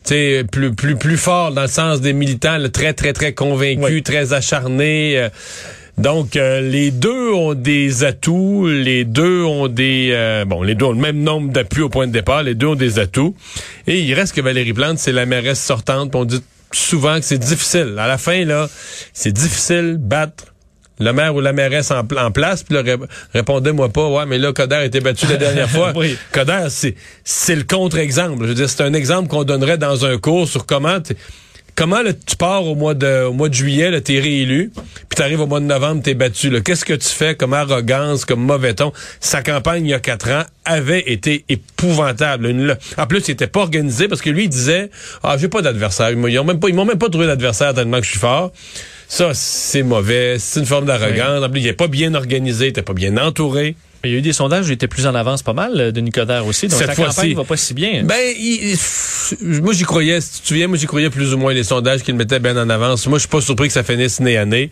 tu 0.07 0.11
sais, 0.15 0.45
plus, 0.51 0.75
plus, 0.75 0.97
plus 0.97 1.17
fort 1.17 1.53
dans 1.53 1.63
le 1.63 1.69
sens 1.69 2.01
des 2.01 2.13
militants, 2.13 2.59
là, 2.59 2.69
très, 2.69 2.93
très, 2.93 3.13
très 3.13 3.33
convaincus, 3.33 3.85
Oui. 3.85 4.03
très 4.03 4.33
acharnés. 4.33 5.19
euh, 5.19 5.29
donc, 5.97 6.35
euh, 6.37 6.61
les 6.61 6.91
deux 6.91 7.33
ont 7.33 7.55
des 7.55 8.03
atouts, 8.05 8.67
les 8.67 9.05
deux 9.05 9.43
ont 9.45 9.69
des... 9.69 10.11
euh, 10.13 10.45
bon, 10.45 10.63
les 10.63 10.75
deux 10.75 10.87
ont 10.87 10.93
le 10.93 10.99
même 11.01 11.21
nombre 11.23 11.53
d'appuis 11.53 11.83
au 11.83 11.89
point 11.89 12.07
de 12.09 12.13
départ, 12.13 12.43
les 12.43 12.55
deux 12.55 12.67
ont 12.69 12.75
des 12.75 12.99
atouts. 12.99 13.37
Et 13.87 14.01
il 14.01 14.13
reste 14.15 14.35
que 14.35 14.41
Valérie 14.41 14.73
Plante, 14.73 14.99
c'est 14.99 15.13
la 15.13 15.25
mairesse 15.27 15.63
sortante, 15.63 16.15
on 16.17 16.25
dit 16.25 16.43
souvent 16.73 17.19
que 17.21 17.25
c'est 17.25 17.39
difficile. 17.39 17.95
À 17.99 18.09
la 18.09 18.19
fin, 18.19 18.45
là, 18.45 18.69
c'est 19.13 19.31
difficile 19.33 19.97
battre 20.01 20.47
le 21.01 21.13
maire 21.13 21.35
ou 21.35 21.41
la 21.41 21.53
mairesse 21.53 21.91
en, 21.91 22.03
en 22.17 22.31
place, 22.31 22.63
puis 22.63 22.75
là, 22.75 22.83
ré- 22.83 22.97
répondez-moi 23.33 23.89
pas, 23.89 24.09
ouais, 24.09 24.27
mais 24.27 24.39
là, 24.39 24.53
Coder 24.53 24.77
a 24.77 24.85
été 24.85 25.01
battu 25.01 25.27
la 25.27 25.37
dernière 25.37 25.69
fois. 25.69 25.93
Oui. 25.97 26.17
Coder, 26.33 26.67
c'est, 26.71 26.95
c'est 27.25 27.57
le 27.57 27.65
contre-exemple. 27.65 28.43
Je 28.43 28.49
veux 28.49 28.55
dire, 28.55 28.71
c'est 28.71 28.83
un 28.83 28.95
exemple 28.95 29.29
qu'on 29.29 29.43
donnerait 29.45 29.79
dans 29.79 30.05
un 30.05 30.19
cours 30.19 30.49
sur 30.49 30.67
comment, 30.67 30.99
comment 31.75 32.03
là, 32.03 32.13
tu 32.13 32.37
pars 32.37 32.65
au 32.67 32.75
mois 32.75 32.95
de, 32.95 33.25
au 33.25 33.33
mois 33.33 33.49
de 33.49 33.55
juillet, 33.55 33.91
là, 33.91 34.01
t'es 34.01 34.19
réélu, 34.21 34.71
puis 34.75 35.17
t'arrives 35.17 35.41
au 35.41 35.47
mois 35.47 35.61
de 35.61 35.65
novembre, 35.67 36.03
t'es 36.03 36.15
battu. 36.15 36.51
Là. 36.51 36.61
Qu'est-ce 36.61 36.85
que 36.85 36.95
tu 36.95 37.09
fais 37.09 37.35
comme 37.35 37.53
arrogance, 37.55 38.25
comme 38.25 38.41
mauvais 38.45 38.75
ton? 38.75 38.93
Sa 39.21 39.43
campagne, 39.43 39.85
il 39.87 39.91
y 39.91 39.95
a 39.95 40.01
quatre 40.01 40.31
ans, 40.31 40.43
avait 40.65 41.05
été 41.11 41.45
épouvantable. 41.49 42.47
Une- 42.47 42.67
là- 42.67 42.79
en 42.97 43.07
plus, 43.07 43.27
il 43.29 43.33
était 43.33 43.47
pas 43.47 43.61
organisé 43.61 44.09
parce 44.09 44.23
que 44.23 44.31
lui, 44.31 44.45
il 44.45 44.49
disait, 44.49 44.91
ah, 45.23 45.37
j'ai 45.39 45.49
pas 45.49 45.63
d'adversaire. 45.63 46.11
Ils 46.11 46.17
m'ont 46.17 46.45
même 46.45 46.61
pas, 46.61 46.69
ils 46.69 46.75
m'ont 46.75 46.85
même 46.85 46.99
pas 46.99 47.09
trouvé 47.09 47.27
d'adversaire 47.27 47.75
tellement 47.75 47.99
que 47.99 48.05
je 48.07 48.11
suis 48.11 48.21
fort. 48.21 48.53
Ça, 49.09 49.33
c'est 49.35 49.83
mauvais. 49.83 50.37
C'est 50.39 50.61
une 50.61 50.67
forme 50.67 50.87
d'arrogance. 50.87 51.45
En 51.45 51.51
plus, 51.51 51.61
il 51.61 51.67
est 51.67 51.73
pas 51.75 51.89
bien 51.89 52.15
organisé, 52.15 52.67
il 52.67 52.69
était 52.71 52.83
pas 52.83 52.95
bien 52.95 53.17
entouré. 53.19 53.77
Il 54.05 54.11
y 54.13 54.15
a 54.15 54.19
eu 54.19 54.23
des 54.23 54.33
sondages 54.33 54.67
où 54.67 54.69
il 54.71 54.75
était 54.75 54.89
plus 54.89 55.07
en 55.07 55.15
avance 55.15 55.43
pas 55.43 55.53
mal, 55.53 55.73
euh, 55.81 55.91
Denis 55.93 56.11
Coderre 56.11 56.47
aussi. 56.47 56.69
Donc 56.69 56.79
Cette 56.79 56.89
sa 56.89 56.95
campagne 56.95 57.35
va 57.35 57.45
pas 57.45 57.57
si 57.57 57.75
bien. 57.75 58.03
Ben, 58.05 58.15
il- 58.39 58.77
moi 59.63 59.73
j'y 59.73 59.85
croyais. 59.85 60.21
Si 60.21 60.35
tu 60.35 60.41
te 60.43 60.47
souviens, 60.49 60.69
moi 60.69 60.77
j'y 60.77 60.87
croyais 60.87 61.11
plus 61.11 61.33
ou 61.35 61.39
moins 61.39 61.53
les 61.53 61.65
sondages 61.65 62.03
qu'il 62.03 62.15
mettait 62.15 62.39
bien 62.41 62.57
en 62.57 62.69
avance. 62.71 63.07
Moi, 63.07 63.19
je 63.19 63.21
suis 63.23 63.29
pas 63.29 63.41
surpris 63.41 63.69
que 63.69 63.75
ça 63.75 63.83
finisse 63.83 64.21
nez 64.21 64.37
à 64.37 64.45
nez. 64.45 64.71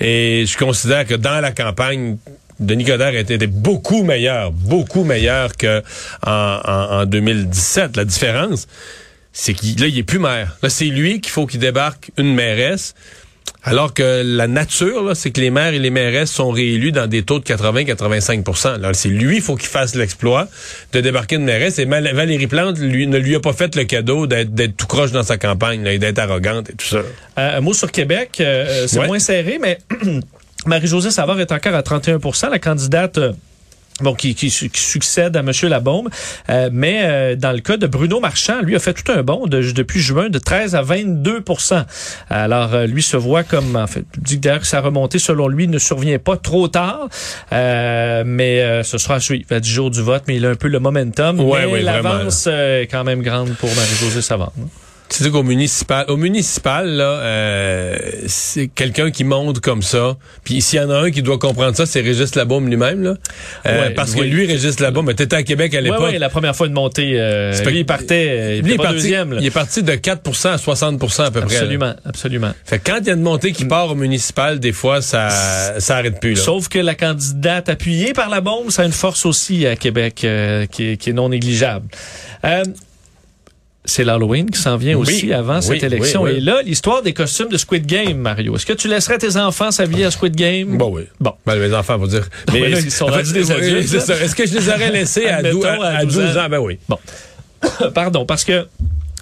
Et 0.00 0.44
je 0.46 0.56
considère 0.56 1.06
que 1.06 1.14
dans 1.14 1.40
la 1.40 1.52
campagne, 1.52 2.16
Denis 2.60 2.84
Coderre 2.84 3.16
était, 3.16 3.34
était 3.34 3.46
beaucoup 3.46 4.02
meilleur, 4.04 4.52
beaucoup 4.52 5.04
meilleur 5.04 5.56
que 5.56 5.82
en, 6.26 6.60
en- 6.64 7.00
en 7.00 7.06
2017. 7.06 7.96
La 7.96 8.04
différence, 8.04 8.66
c'est 9.32 9.54
qu'il 9.54 9.80
là, 9.80 9.86
il 9.88 9.98
est 9.98 10.02
plus 10.04 10.18
maire. 10.20 10.56
Là, 10.62 10.68
c'est 10.70 10.84
lui 10.84 11.20
qu'il 11.20 11.32
faut 11.32 11.46
qu'il 11.46 11.60
débarque 11.60 12.10
une 12.16 12.34
mairesse. 12.34 12.94
Alors 13.66 13.94
que 13.94 14.22
la 14.24 14.46
nature, 14.46 15.16
c'est 15.16 15.30
que 15.30 15.40
les 15.40 15.50
maires 15.50 15.72
et 15.72 15.78
les 15.78 15.88
mairesses 15.90 16.30
sont 16.30 16.50
réélus 16.50 16.92
dans 16.92 17.06
des 17.06 17.22
taux 17.22 17.38
de 17.38 17.44
80-85 17.44 18.74
Alors, 18.74 18.94
c'est 18.94 19.08
lui, 19.08 19.36
il 19.36 19.42
faut 19.42 19.56
qu'il 19.56 19.68
fasse 19.70 19.94
l'exploit 19.94 20.48
de 20.92 21.00
débarquer 21.00 21.36
une 21.36 21.44
mairesse. 21.44 21.78
Et 21.78 21.86
Valérie 21.86 22.46
Plante 22.46 22.78
lui, 22.78 23.06
ne 23.06 23.16
lui 23.16 23.34
a 23.34 23.40
pas 23.40 23.54
fait 23.54 23.74
le 23.74 23.84
cadeau 23.84 24.26
d'être 24.26 24.52
d'être 24.52 24.76
tout 24.76 24.86
croche 24.86 25.12
dans 25.12 25.22
sa 25.22 25.38
campagne, 25.38 25.82
là, 25.82 25.94
et 25.94 25.98
d'être 25.98 26.18
arrogante 26.18 26.68
et 26.68 26.74
tout 26.74 26.86
ça. 26.86 26.98
Euh, 26.98 27.58
un 27.58 27.60
mot 27.62 27.72
sur 27.72 27.90
Québec, 27.90 28.36
euh, 28.40 28.86
c'est 28.86 28.98
Ouais. 28.98 29.06
moins 29.06 29.18
serré, 29.18 29.58
mais 29.60 29.78
Marie-Josée 30.66 31.10
Savard 31.10 31.40
est 31.40 31.50
encore 31.50 31.74
à 31.74 31.80
31% 31.82 32.50
la 32.50 32.58
candidate... 32.58 33.18
Bon, 34.00 34.12
qui, 34.16 34.34
qui, 34.34 34.48
qui 34.50 34.80
succède 34.80 35.36
à 35.36 35.40
M. 35.40 35.52
Labaume. 35.68 36.08
Euh, 36.50 36.68
mais 36.72 37.02
euh, 37.04 37.36
dans 37.36 37.52
le 37.52 37.60
cas 37.60 37.76
de 37.76 37.86
Bruno 37.86 38.18
Marchand, 38.18 38.60
lui 38.60 38.74
a 38.74 38.80
fait 38.80 38.92
tout 38.92 39.12
un 39.12 39.22
bond 39.22 39.46
de- 39.46 39.70
depuis 39.70 40.00
juin 40.00 40.30
de 40.30 40.38
13 40.40 40.74
à 40.74 40.82
22% 40.82 41.84
Alors, 42.28 42.74
euh, 42.74 42.86
lui 42.86 43.04
se 43.04 43.16
voit 43.16 43.44
comme, 43.44 43.76
en 43.76 43.86
fait, 43.86 44.04
dit 44.18 44.36
que 44.36 44.40
d'ailleurs 44.40 44.60
que 44.62 44.66
sa 44.66 44.80
remontée, 44.80 45.20
selon 45.20 45.46
lui, 45.46 45.68
ne 45.68 45.78
survient 45.78 46.18
pas 46.18 46.36
trop 46.36 46.66
tard. 46.66 47.08
Euh, 47.52 48.24
mais 48.26 48.62
euh, 48.62 48.82
ce 48.82 48.98
sera 48.98 49.14
à 49.14 49.20
suivre 49.20 49.44
à 49.50 49.60
10 49.60 49.70
jours 49.70 49.90
du 49.92 50.02
vote, 50.02 50.24
mais 50.26 50.36
il 50.36 50.44
a 50.46 50.50
un 50.50 50.54
peu 50.56 50.66
le 50.68 50.80
momentum. 50.80 51.38
Ouais, 51.38 51.66
mais 51.66 51.72
ouais, 51.74 51.82
l'avance 51.82 52.46
euh, 52.48 52.82
est 52.82 52.88
quand 52.88 53.04
même 53.04 53.22
grande 53.22 53.54
pour 53.54 53.68
Marie-Josée 53.76 54.22
Savard. 54.22 54.52
hein. 54.60 54.66
Sais 55.10 55.30
qu'au 55.30 55.44
municipal, 55.44 56.06
au 56.08 56.16
municipal, 56.16 56.88
là, 56.88 57.04
euh, 57.04 57.96
c'est 58.26 58.66
quelqu'un 58.66 59.12
qui 59.12 59.22
monte 59.22 59.60
comme 59.60 59.82
ça. 59.82 60.16
Puis 60.42 60.60
s'il 60.60 60.80
y 60.80 60.82
en 60.82 60.90
a 60.90 60.96
un 60.98 61.10
qui 61.12 61.22
doit 61.22 61.38
comprendre 61.38 61.76
ça, 61.76 61.86
c'est 61.86 62.00
Régis 62.00 62.34
Labaume 62.34 62.68
lui-même, 62.68 63.02
là. 63.02 63.14
Euh, 63.66 63.80
Ouais, 63.82 63.90
parce 63.90 64.12
oui. 64.14 64.18
que 64.20 64.24
lui, 64.24 64.46
Régis 64.46 64.80
Labaume, 64.80 65.10
était 65.10 65.32
à 65.32 65.44
Québec 65.44 65.72
à 65.74 65.80
l'époque. 65.80 66.00
ouais, 66.00 66.18
la 66.18 66.28
première 66.30 66.56
fois 66.56 66.66
de 66.66 66.72
montée, 66.72 67.12
euh, 67.14 67.52
lui, 67.64 67.80
il 67.80 67.86
partait, 67.86 68.28
euh, 68.28 68.56
il 68.56 68.64
Lui, 68.64 68.72
il, 68.72 68.76
parti, 68.76 68.92
deuxième. 68.94 69.34
là. 69.34 69.38
il 69.40 69.46
est 69.46 69.50
parti 69.52 69.84
de 69.84 69.92
4% 69.92 70.48
à 70.48 70.56
60% 70.56 71.22
à 71.22 71.30
peu 71.30 71.42
près. 71.42 71.56
Absolument, 71.58 71.94
absolument. 72.04 72.52
Fait 72.64 72.80
que 72.80 72.90
quand 72.90 72.98
il 73.00 73.06
y 73.06 73.10
a 73.10 73.14
une 73.14 73.22
montée 73.22 73.52
qui 73.52 73.66
part 73.66 73.90
au 73.92 73.94
municipal, 73.94 74.58
des 74.58 74.72
fois, 74.72 75.00
ça, 75.00 75.28
ça 75.78 75.96
arrête 75.96 76.18
plus, 76.18 76.34
là. 76.34 76.42
Sauf 76.42 76.68
que 76.68 76.80
la 76.80 76.96
candidate 76.96 77.68
appuyée 77.68 78.14
par 78.14 78.30
la 78.30 78.40
bombe, 78.40 78.70
ça 78.70 78.82
a 78.82 78.84
une 78.84 78.92
force 78.92 79.26
aussi 79.26 79.64
à 79.66 79.76
Québec 79.76 80.22
euh, 80.24 80.66
qui, 80.66 80.90
est, 80.92 80.96
qui 80.96 81.10
est 81.10 81.14
non 81.14 81.28
négligeable. 81.28 81.86
C'est 83.86 84.02
l'Halloween 84.04 84.48
qui 84.50 84.58
s'en 84.58 84.76
vient 84.78 84.94
Oui, 84.96 85.02
aussi 85.02 85.32
avant 85.32 85.56
oui, 85.56 85.62
cette 85.62 85.82
élection. 85.82 86.22
oui. 86.22 86.32
Et 86.36 86.40
là, 86.40 86.62
l'histoire 86.62 87.02
des 87.02 87.12
costumes 87.12 87.48
de 87.50 87.58
Squid 87.58 87.84
Game, 87.84 88.16
Mario. 88.16 88.56
Est-ce 88.56 88.64
que 88.64 88.72
tu 88.72 88.88
laisserais 88.88 89.18
tes 89.18 89.36
enfants 89.36 89.70
s'habiller 89.70 90.06
à 90.06 90.10
Squid 90.10 90.34
Game? 90.34 90.78
Bon, 90.78 90.90
oui. 90.90 91.02
Bon. 91.20 91.34
Ben, 91.44 91.56
mes 91.58 91.74
enfants 91.74 91.98
vont 91.98 92.06
dire. 92.06 92.26
mais 92.52 92.68
là, 92.70 92.80
ils 92.80 92.90
sont 92.90 93.06
rendus 93.06 93.32
des 93.34 93.50
adultes. 93.50 93.92
Est-ce 93.92 94.34
que 94.34 94.46
je 94.46 94.54
les 94.58 94.68
aurais 94.68 94.90
laissés 94.90 95.26
à, 95.26 95.36
Admettons, 95.38 95.58
12, 95.58 95.66
à, 95.66 95.70
à 95.70 95.96
à 95.98 96.04
12 96.04 96.14
12 96.14 96.38
ans? 96.38 96.48
Ben 96.48 96.58
oui. 96.60 96.78
Pardon, 97.94 98.24
parce 98.24 98.44
que 98.44 98.66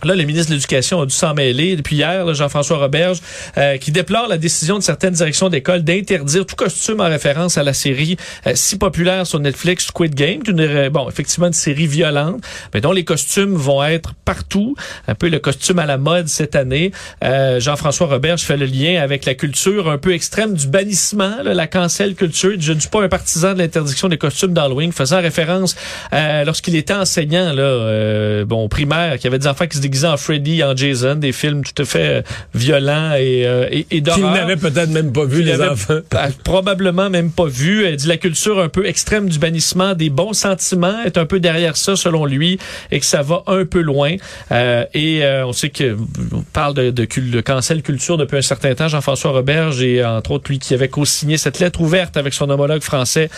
Là, 0.04 0.16
le 0.16 0.24
ministre 0.24 0.50
de 0.50 0.54
l'Éducation 0.56 1.00
a 1.00 1.06
dû 1.06 1.14
s'en 1.14 1.32
mêler. 1.32 1.76
Depuis 1.76 1.96
hier, 1.96 2.34
Jean-François 2.34 2.78
Roberge, 2.78 3.18
euh, 3.56 3.76
qui 3.76 3.92
déplore 3.92 4.26
la 4.26 4.36
décision 4.36 4.78
de 4.78 4.82
certaines 4.82 5.14
directions 5.14 5.48
d'école 5.48 5.82
d'interdire 5.84 6.44
tout 6.44 6.56
costume 6.56 7.00
en 7.00 7.08
référence 7.08 7.56
à 7.56 7.62
la 7.62 7.72
série 7.72 8.16
euh, 8.46 8.52
si 8.54 8.78
populaire 8.78 9.26
sur 9.26 9.38
Netflix, 9.38 9.86
Squid 9.86 10.14
Game, 10.14 10.40
une, 10.48 10.60
euh, 10.60 10.90
bon, 10.90 11.08
effectivement 11.08 11.46
une 11.46 11.52
série 11.52 11.86
violente, 11.86 12.42
mais 12.74 12.80
dont 12.80 12.90
les 12.90 13.04
costumes 13.04 13.54
vont 13.54 13.84
être 13.84 14.14
partout, 14.24 14.74
un 15.06 15.14
peu 15.14 15.28
le 15.28 15.38
costume 15.38 15.78
à 15.78 15.86
la 15.86 15.98
mode 15.98 16.26
cette 16.26 16.56
année. 16.56 16.90
Euh, 17.22 17.60
Jean-François 17.60 18.08
Roberge 18.08 18.42
fait 18.42 18.56
le 18.56 18.66
lien 18.66 19.00
avec 19.00 19.24
la 19.24 19.34
culture 19.34 19.88
un 19.88 19.98
peu 19.98 20.12
extrême 20.14 20.54
du 20.54 20.66
bannissement, 20.66 21.42
là, 21.44 21.54
la 21.54 21.66
cancel 21.68 22.16
culture. 22.16 22.56
Je 22.58 22.72
ne 22.72 22.80
suis 22.80 22.90
pas 22.90 23.02
un 23.02 23.08
partisan 23.08 23.54
de 23.54 23.58
l'interdiction 23.58 24.08
des 24.08 24.18
costumes 24.18 24.52
d'Halloween, 24.52 24.90
faisant 24.90 25.20
référence 25.20 25.76
lorsqu'il 26.12 26.74
était 26.74 26.94
enseignant 26.94 27.52
là, 27.52 28.44
bon, 28.44 28.68
primaire, 28.68 29.14
qu'il 29.14 29.24
y 29.24 29.26
avait 29.28 29.38
des 29.38 29.46
enfants 29.46 29.66
qui 29.66 29.76
se 29.76 29.82
en 30.04 30.16
Freddy, 30.16 30.62
en 30.62 30.76
Jason, 30.76 31.16
des 31.16 31.32
films 31.32 31.62
tout 31.64 31.82
à 31.82 31.84
fait 31.84 32.08
euh, 32.08 32.22
violents 32.54 33.14
et, 33.14 33.46
euh, 33.46 33.68
et, 33.70 33.86
et 33.90 34.00
d'horreur. 34.00 34.20
Qu'il 34.20 34.40
n'avait 34.40 34.56
peut-être 34.56 34.90
même 34.90 35.12
pas 35.12 35.24
vu, 35.24 35.42
les 35.42 35.60
enfants. 35.60 36.00
Probablement 36.44 37.10
même 37.10 37.30
pas 37.30 37.46
vu. 37.46 37.84
Elle 37.84 37.96
dit 37.96 38.08
la 38.08 38.16
culture 38.16 38.60
un 38.60 38.68
peu 38.68 38.86
extrême 38.86 39.28
du 39.28 39.38
bannissement 39.38 39.94
des 39.94 40.10
bons 40.10 40.32
sentiments 40.32 41.02
est 41.04 41.18
un 41.18 41.26
peu 41.26 41.40
derrière 41.40 41.76
ça, 41.76 41.96
selon 41.96 42.24
lui, 42.24 42.58
et 42.90 43.00
que 43.00 43.06
ça 43.06 43.22
va 43.22 43.42
un 43.46 43.64
peu 43.64 43.80
loin. 43.80 44.16
Euh, 44.50 44.84
et 44.94 45.24
euh, 45.24 45.46
on 45.46 45.52
sait 45.52 45.70
que 45.70 45.96
on 46.32 46.42
parle 46.42 46.74
de, 46.74 46.90
de, 46.90 47.06
de, 47.06 47.40
cancel 47.40 47.82
culture 47.82 48.16
depuis 48.16 48.38
un 48.38 48.42
certain 48.42 48.74
temps. 48.74 48.88
Jean-François 48.88 49.32
Roberge 49.32 49.82
et 49.82 50.04
entre 50.04 50.32
autres 50.32 50.50
lui 50.50 50.58
qui 50.58 50.74
avait 50.74 50.88
co-signé 50.88 51.36
cette 51.36 51.58
lettre 51.58 51.80
ouverte 51.80 52.16
avec 52.16 52.34
son 52.34 52.48
homologue 52.50 52.82
français, 52.82 53.30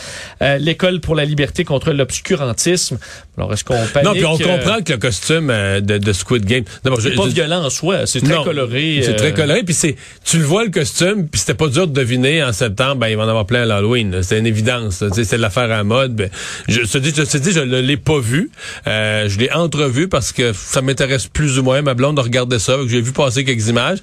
l'école 0.59 1.01
pour 1.01 1.15
la 1.15 1.25
liberté 1.25 1.65
contre 1.65 1.93
l'obscurantisme. 1.93 2.99
Alors 3.37 3.53
est-ce 3.53 3.65
qu'on 3.65 3.75
Non, 4.03 4.13
puis 4.13 4.25
on 4.25 4.39
comprend 4.39 4.81
que 4.85 4.93
le 4.93 4.99
costume 4.99 5.49
de, 5.49 5.99
de 5.99 6.13
Squid 6.13 6.44
Game 6.45 6.65
c'est 7.01 7.15
pas 7.15 7.27
violent 7.27 7.65
en 7.65 7.71
soi, 7.71 8.07
c'est 8.07 8.21
très 8.21 8.43
coloré. 8.43 9.01
C'est 9.03 9.17
très 9.17 9.33
euh, 9.33 9.33
coloré, 9.33 9.63
puis 9.63 9.75
c'est, 9.75 9.97
tu 10.25 10.39
le 10.39 10.45
vois 10.45 10.65
le 10.65 10.71
costume, 10.71 11.29
puis 11.29 11.41
c'était 11.41 11.55
pas 11.55 11.69
dur 11.69 11.87
de 11.87 11.93
deviner 11.93 12.43
en 12.43 12.53
septembre, 12.53 12.97
ben 12.97 13.09
il 13.09 13.17
va 13.17 13.25
en 13.25 13.29
avoir 13.29 13.47
plein 13.47 13.63
à 13.63 13.67
l'Halloween. 13.67 14.23
C'est 14.23 14.39
une 14.39 14.47
évidence. 14.47 15.05
C'est 15.13 15.39
l'affaire 15.39 15.71
à 15.71 15.85
mode. 15.85 16.15
Ben, 16.15 16.31
je 16.69 16.81
te 16.81 16.99
dis, 16.99 17.13
je 17.17 17.23
te 17.23 17.37
dis, 17.39 17.53
je 17.53 17.61
ne 17.61 17.81
l'ai 17.81 17.97
pas 17.97 18.19
vu. 18.19 18.51
Euh, 18.87 19.29
je 19.29 19.39
l'ai 19.39 19.51
entrevu 19.53 20.09
parce 20.09 20.33
que 20.33 20.53
ça 20.53 20.83
m'intéresse 20.83 21.27
plus 21.27 21.59
ou 21.59 21.63
moins. 21.63 21.83
Ma 21.83 21.95
blonde 21.95 22.19
a 22.19 22.23
regardé 22.23 22.59
ça, 22.59 22.77
j'ai 22.87 23.01
vu 23.01 23.13
passer 23.13 23.45
quelques 23.45 23.69
images, 23.69 23.99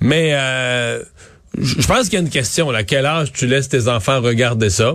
mais 0.00 0.30
euh, 0.32 1.00
je 1.58 1.86
pense 1.86 2.04
qu'il 2.04 2.14
y 2.14 2.16
a 2.16 2.20
une 2.20 2.30
question. 2.30 2.70
À 2.70 2.82
quel 2.82 3.06
âge 3.06 3.32
tu 3.32 3.46
laisses 3.46 3.68
tes 3.68 3.88
enfants 3.88 4.20
regarder 4.20 4.70
ça? 4.70 4.94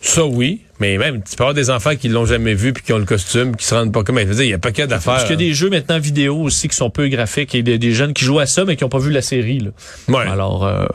Ça, 0.00 0.24
oui. 0.24 0.62
Mais 0.80 0.96
même, 0.96 1.22
tu 1.22 1.34
peux 1.34 1.42
avoir 1.42 1.54
des 1.54 1.70
enfants 1.70 1.96
qui 1.96 2.08
l'ont 2.08 2.24
jamais 2.24 2.54
vu 2.54 2.72
puis 2.72 2.84
qui 2.84 2.92
ont 2.92 2.98
le 2.98 3.04
costume, 3.04 3.56
qui 3.56 3.66
se 3.66 3.74
rendent 3.74 3.92
pas 3.92 4.04
comme. 4.04 4.18
Il 4.18 4.44
y 4.44 4.52
a 4.52 4.56
un 4.56 4.58
paquet 4.58 4.86
d'affaires. 4.86 5.14
Parce 5.14 5.24
qu'il 5.24 5.32
y 5.40 5.44
a 5.44 5.48
des 5.48 5.54
jeux 5.54 5.70
maintenant 5.70 5.98
vidéo 5.98 6.36
aussi 6.36 6.68
qui 6.68 6.76
sont 6.76 6.90
peu 6.90 7.08
graphiques 7.08 7.54
et 7.54 7.62
des, 7.62 7.78
des 7.78 7.92
jeunes 7.92 8.14
qui 8.14 8.24
jouent 8.24 8.38
à 8.38 8.46
ça 8.46 8.64
mais 8.64 8.76
qui 8.76 8.84
n'ont 8.84 8.90
pas 8.90 8.98
vu 8.98 9.10
la 9.10 9.22
série. 9.22 9.58
Là. 9.58 9.70
Ouais. 10.08 10.26
Alors, 10.28 10.64
euh, 10.64 10.86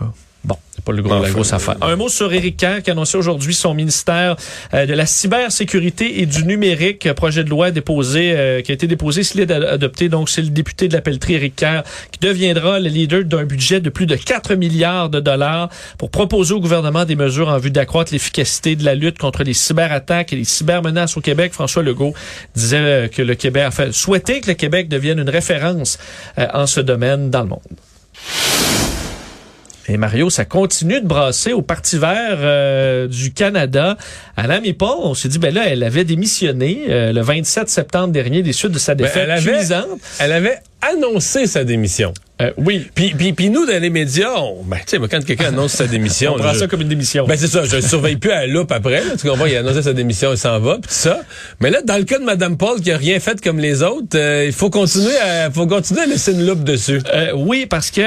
pas 0.84 0.92
le 0.92 1.02
gros, 1.02 1.22
la 1.22 1.30
grosse 1.30 1.54
affaire. 1.54 1.76
Un 1.82 1.96
mot 1.96 2.10
sur 2.10 2.34
Éric 2.34 2.58
Kerr 2.58 2.82
qui 2.84 2.90
a 2.90 2.94
annoncé 2.94 3.18
aujourd'hui 3.18 3.54
son 3.54 3.74
ministère 3.74 4.36
euh, 4.74 4.86
de 4.86 4.94
la 4.94 5.06
cybersécurité 5.06 6.22
et 6.22 6.26
du 6.26 6.44
numérique, 6.46 7.12
projet 7.14 7.44
de 7.44 7.50
loi 7.50 7.72
déposé, 7.72 8.34
euh, 8.36 8.62
qui 8.62 8.72
a 8.72 8.76
été 8.76 8.88
déposé, 8.88 9.24
s'il 9.24 9.42
est 9.42 9.52
adopté. 9.52 10.10
Donc, 10.10 10.30
c'est 10.30 10.42
le 10.42 10.50
député 10.50 10.88
de 10.88 10.94
la 10.94 11.02
pelleterie 11.02 11.36
Éric 11.36 11.56
Kerr 11.56 11.84
qui 12.12 12.20
deviendra 12.20 12.80
le 12.80 12.90
leader 12.90 13.24
d'un 13.24 13.46
budget 13.46 13.80
de 13.80 13.90
plus 13.90 14.06
de 14.06 14.16
4 14.16 14.56
milliards 14.56 15.10
de 15.10 15.20
dollars 15.20 15.70
pour 15.98 16.10
proposer 16.10 16.54
au 16.54 16.60
gouvernement 16.60 17.06
des 17.06 17.16
mesures 17.16 17.50
en 17.50 17.58
vue 17.58 17.72
d'accroître 17.72 18.12
l'efficacité 18.12 18.76
de 18.76 18.84
la 18.84 18.96
lutte 18.96 19.18
contre 19.18 19.44
les 19.44 19.54
cyberattaques 19.54 20.34
et 20.34 20.36
les 20.36 20.44
cybermenaces 20.44 21.18
au 21.18 21.22
Québec. 21.22 21.54
François 21.54 21.84
Legault 21.84 22.14
disait 22.56 22.78
euh, 22.78 23.08
que 23.08 23.22
le 23.22 23.36
Québec, 23.36 23.66
enfin, 23.68 23.92
souhaitait 23.92 24.42
que 24.42 24.48
le 24.48 24.54
Québec 24.56 24.90
devienne 24.90 25.20
une 25.20 25.30
référence 25.30 25.98
en 26.38 26.68
ce 26.68 26.80
domaine 26.80 27.30
dans 27.30 27.42
le 27.42 27.50
monde. 27.50 28.83
Et 29.88 29.98
Mario, 29.98 30.30
ça 30.30 30.46
continue 30.46 31.02
de 31.02 31.08
brasser 31.08 31.52
au 31.52 31.62
Parti 31.62 31.98
vert 31.98 32.38
euh, 32.40 33.08
du 33.08 33.34
Canada. 33.34 33.98
Alain 34.38 34.62
Paul, 34.78 34.98
on 35.00 35.14
s'est 35.14 35.28
dit, 35.28 35.40
ben 35.40 35.54
là, 35.54 35.64
elle 35.68 35.84
avait 35.84 36.06
démissionné 36.06 36.86
euh, 36.90 37.12
le 37.12 37.22
27 37.22 37.70
septembre 37.70 38.14
dernier 38.14 38.44
des 38.44 38.54
suites 38.54 38.72
de 38.72 38.80
sa 38.80 38.96
ben, 38.96 39.06
défaite 39.06 39.24
elle 39.24 39.32
avait, 39.32 39.64
Elle 40.20 40.32
avait 40.32 40.60
annoncé 40.82 41.48
sa 41.48 41.64
démission. 41.64 42.14
Euh, 42.44 42.52
oui. 42.58 42.90
Puis, 42.94 43.14
puis, 43.18 43.34
puis, 43.34 43.50
nous, 43.50 43.66
dans 43.66 43.82
les 43.82 43.90
médias, 43.90 44.34
on, 44.38 44.64
ben, 44.64 44.78
tu 44.86 44.98
sais, 44.98 45.08
quand 45.10 45.26
quelqu'un 45.26 45.48
annonce 45.48 45.74
sa 45.74 45.88
démission... 45.88 46.34
on 46.36 46.40
prend 46.40 46.54
ça 46.54 46.68
comme 46.68 46.82
une 46.82 46.90
démission. 46.90 47.26
Ben, 47.26 47.38
c'est 47.38 47.48
ça. 47.48 47.64
Je 47.64 47.78
le 47.78 47.82
surveille 47.82 48.18
plus 48.18 48.32
à 48.32 48.42
la 48.42 48.48
loupe 48.48 48.72
après. 48.72 49.04
Là, 49.04 49.16
tu 49.20 49.28
comprends? 49.28 49.46
Il 49.46 49.56
a 49.56 49.60
annoncé 49.60 49.82
sa 49.82 49.94
démission, 49.94 50.32
il 50.32 50.38
s'en 50.38 50.60
va, 50.60 50.74
puis 50.74 50.84
tout 50.84 50.88
ça. 50.90 51.22
Mais 51.60 51.70
là, 51.70 51.82
dans 51.82 51.98
le 51.98 52.04
cas 52.04 52.20
de 52.20 52.24
Mme 52.24 52.58
Paul, 52.58 52.82
qui 52.82 52.92
a 52.92 52.98
rien 52.98 53.20
fait 53.20 53.42
comme 53.42 53.60
les 53.60 53.84
autres, 53.84 54.18
euh, 54.18 54.46
il 54.46 54.54
faut 54.54 54.70
continuer 54.70 55.18
à, 55.18 55.50
faut 55.52 55.68
continuer 55.68 56.02
à 56.02 56.06
laisser 56.06 56.34
une 56.34 56.46
loupe 56.46 56.64
dessus. 56.64 57.02
Euh, 57.14 57.32
oui, 57.36 57.66
parce 57.66 57.92
que 57.92 58.02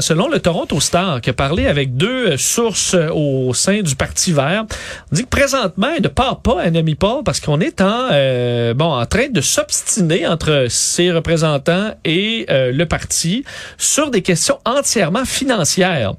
selon 0.00 0.28
le 0.28 0.40
Toronto 0.40 0.80
Star, 0.80 1.20
qui 1.20 1.30
a 1.30 1.32
parlé 1.32 1.66
avec 1.66 1.96
deux 1.96 2.36
sources 2.36 2.96
au 3.12 3.52
sein 3.54 3.82
du 3.82 3.94
Parti 3.94 4.32
vert, 4.32 4.64
on 5.12 5.16
dit 5.16 5.24
que 5.24 5.28
présentement, 5.28 5.90
il 5.96 6.02
ne 6.02 6.08
part 6.08 6.40
pas 6.40 6.60
à 6.62 6.70
Mme 6.70 6.94
Paul 6.96 7.22
parce 7.24 7.40
qu'on 7.40 7.60
est 7.60 7.80
en, 7.80 8.08
bon, 8.74 8.92
en 8.92 9.06
train 9.06 9.28
de 9.28 9.40
s'obstiner 9.40 10.26
entre 10.26 10.66
ses 10.68 11.10
représentants 11.10 11.94
et 12.04 12.46
le 12.48 12.84
parti 12.84 13.44
sur 13.78 14.10
des 14.10 14.22
questions 14.22 14.58
entièrement 14.64 15.24
financières. 15.24 16.14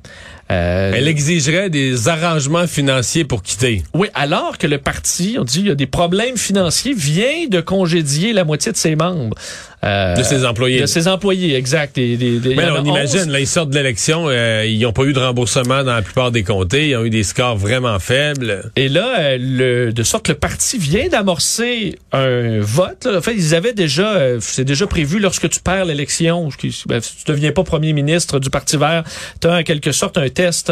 Euh, 0.52 0.92
Elle 0.94 1.08
exigerait 1.08 1.70
des 1.70 2.10
arrangements 2.10 2.68
financiers 2.68 3.24
pour 3.24 3.42
quitter. 3.42 3.84
Oui, 3.94 4.10
alors 4.14 4.58
que 4.58 4.68
le 4.68 4.80
parti, 4.80 5.38
on 5.40 5.46
dit, 5.46 5.62
il 5.62 5.68
y 5.68 5.72
a 5.72 5.76
des 5.76 5.88
problèmes 5.88 6.36
financiers, 6.36 6.94
vient 6.94 7.48
de 7.50 7.62
congédier 7.62 8.34
la 8.34 8.44
moitié 8.44 8.74
de 8.74 8.78
ses 8.78 8.96
membres. 8.98 9.38
Euh, 9.84 10.16
de 10.16 10.22
ses 10.22 10.46
employés. 10.46 10.82
De 10.82 10.86
ses 10.86 11.08
employés, 11.08 11.56
exact. 11.56 11.98
Mais 11.98 12.70
on 12.72 12.86
imagine, 12.86 13.32
là, 13.32 13.40
ils 13.40 13.48
sortent 13.48 13.72
de 13.72 13.76
l'élection, 13.76 14.26
euh, 14.28 14.64
ils 14.68 14.80
n'ont 14.80 14.94
pas 14.94 15.04
eu 15.04 15.14
de 15.14 15.20
remboursement 15.20 15.84
dans 15.84 15.96
la 15.96 16.04
plupart 16.04 16.32
des 16.32 16.44
comtés, 16.44 16.90
ils 16.90 16.96
ont 16.96 17.04
eu 17.04 17.10
des 17.10 17.24
scores 17.24 17.58
vraiment 17.58 17.98
faibles. 17.98 18.72
Et 18.76 18.90
là, 18.90 19.20
euh, 19.20 19.38
le, 19.40 19.92
de 19.92 20.04
sorte 20.04 20.26
que 20.26 20.34
le 20.34 20.38
parti 20.38 20.78
vient 20.78 21.08
d'amorcer 21.08 21.98
un 22.12 22.60
vote. 22.60 23.06
Là. 23.06 23.18
En 23.18 23.22
fait, 23.22 23.34
ils 23.34 23.56
avaient 23.56 23.74
déjà, 23.74 24.20
c'est 24.40 24.66
déjà 24.66 24.86
prévu 24.86 25.20
lorsque 25.20 25.50
tu 25.50 25.60
perds 25.60 25.86
l'élection, 25.86 26.50
ben, 26.86 27.02
si 27.02 27.16
tu 27.18 27.32
deviens 27.32 27.52
pas 27.52 27.64
premier 27.64 27.94
ministre 27.94 28.40
du 28.40 28.50
Parti 28.50 28.78
vert, 28.78 29.04
tu 29.40 29.48
as 29.48 29.58
en 29.58 29.64
quelque 29.64 29.92
sorte 29.92 30.18
un 30.18 30.30
test, 30.30 30.72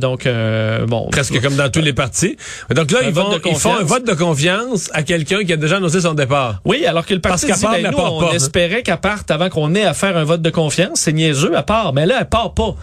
donc 0.00 0.28
bon. 0.88 1.08
Presque 1.10 1.40
comme 1.40 1.56
dans 1.56 1.70
tous 1.70 1.80
les 1.80 1.92
partis. 1.92 2.36
Donc 2.74 2.90
là, 2.90 3.00
ils, 3.04 3.12
vont, 3.12 3.38
ils 3.46 3.56
font 3.56 3.76
un 3.76 3.84
vote 3.84 4.06
de 4.06 4.14
confiance 4.14 4.90
à 4.92 5.02
quelqu'un 5.02 5.44
qui 5.44 5.52
a 5.52 5.56
déjà 5.56 5.76
annoncé 5.76 6.02
son 6.02 6.14
départ. 6.14 6.60
Oui, 6.64 6.84
alors 6.84 7.06
que 7.06 7.14
le 7.14 7.20
parti 7.20 7.46
Parce 7.46 7.60
dit, 7.60 7.66
ben, 7.66 7.90
nous, 7.90 7.98
on, 7.98 8.41
espérait 8.42 8.82
qu'elle 8.82 8.98
parte 8.98 9.30
avant 9.30 9.48
qu'on 9.48 9.74
ait 9.74 9.84
à 9.84 9.94
faire 9.94 10.16
un 10.16 10.24
vote 10.24 10.42
de 10.42 10.50
confiance. 10.50 11.00
C'est 11.00 11.12
niaiseux, 11.12 11.56
à 11.56 11.62
part. 11.62 11.92
Mais 11.92 12.06
là, 12.06 12.16
elle 12.20 12.28
part 12.28 12.54
pas. 12.54 12.74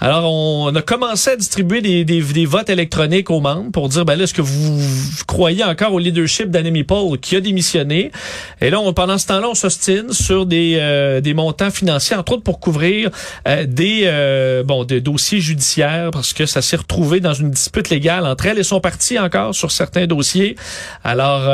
Alors, 0.00 0.32
on 0.32 0.74
a 0.74 0.82
commencé 0.82 1.30
à 1.30 1.36
distribuer 1.36 1.80
des, 1.80 2.04
des, 2.04 2.20
des 2.20 2.46
votes 2.46 2.70
électroniques 2.70 3.30
aux 3.30 3.40
membres 3.40 3.70
pour 3.70 3.88
dire, 3.88 4.04
ben 4.04 4.16
là, 4.16 4.24
est-ce 4.24 4.34
que 4.34 4.42
vous, 4.42 4.80
croyez 5.26 5.64
encore 5.64 5.92
au 5.92 5.98
leadership 5.98 6.50
d'Annemie 6.50 6.84
Paul 6.84 7.18
qui 7.18 7.36
a 7.36 7.40
démissionné? 7.40 8.10
Et 8.60 8.70
là, 8.70 8.80
on, 8.80 8.92
pendant 8.92 9.18
ce 9.18 9.26
temps-là, 9.26 9.48
on 9.50 9.54
s'ostine 9.54 10.12
sur 10.12 10.46
des, 10.46 10.76
euh, 10.78 11.20
des 11.20 11.34
montants 11.34 11.70
financiers, 11.70 12.16
entre 12.16 12.32
autres 12.32 12.42
pour 12.42 12.60
couvrir 12.60 13.10
euh, 13.48 13.66
des, 13.66 14.02
euh, 14.04 14.62
bon, 14.62 14.84
des 14.84 15.00
dossiers 15.00 15.40
judiciaires 15.40 16.10
parce 16.10 16.32
que 16.32 16.46
ça 16.46 16.62
s'est 16.62 16.76
retrouvé 16.76 17.20
dans 17.20 17.34
une 17.34 17.50
dispute 17.50 17.90
légale 17.90 18.26
entre 18.26 18.46
elle 18.46 18.58
et 18.58 18.62
son 18.64 18.80
parti 18.80 19.18
encore 19.18 19.54
sur 19.54 19.70
certains 19.70 20.06
dossiers. 20.06 20.56
Alors, 21.04 21.50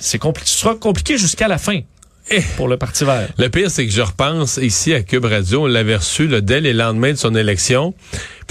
c'est 0.00 0.18
compliqué. 0.18 0.48
Ce 0.48 0.58
sera 0.58 0.74
compliqué 0.74 1.18
jusqu'à 1.18 1.48
la 1.48 1.58
fin. 1.58 1.80
Eh. 2.30 2.42
pour 2.56 2.68
le 2.68 2.76
Parti 2.76 3.04
vert. 3.04 3.28
Le 3.38 3.48
pire, 3.48 3.70
c'est 3.70 3.86
que 3.86 3.92
je 3.92 4.02
repense 4.02 4.58
ici 4.58 4.94
à 4.94 5.02
Cube 5.02 5.24
Radio, 5.24 5.64
on 5.64 5.66
l'avait 5.66 5.96
reçu 5.96 6.26
le 6.26 6.42
dès 6.42 6.60
les 6.60 6.72
lendemains 6.72 7.12
de 7.12 7.18
son 7.18 7.34
élection 7.34 7.94